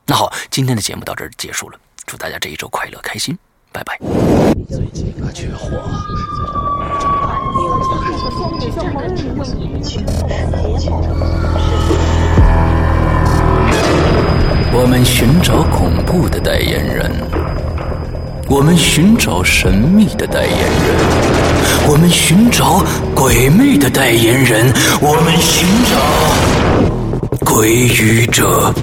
[0.05, 3.38] 那好，今天的节目到这儿结束了，祝大家这一周快乐开心，
[3.72, 3.97] 拜拜。
[4.70, 5.82] 最近可缺货。
[14.74, 17.11] 我们寻找恐怖的代言人，
[18.47, 22.84] 我们寻找神秘的代言人，我们寻找
[23.15, 28.74] 鬼魅的代言人，我们寻找鬼语者。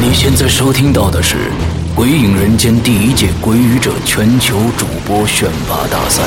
[0.00, 1.34] 你现在收听到的是
[1.94, 6.22] 《鬼影人间》第一届鬼语者全球主播选拔大赛。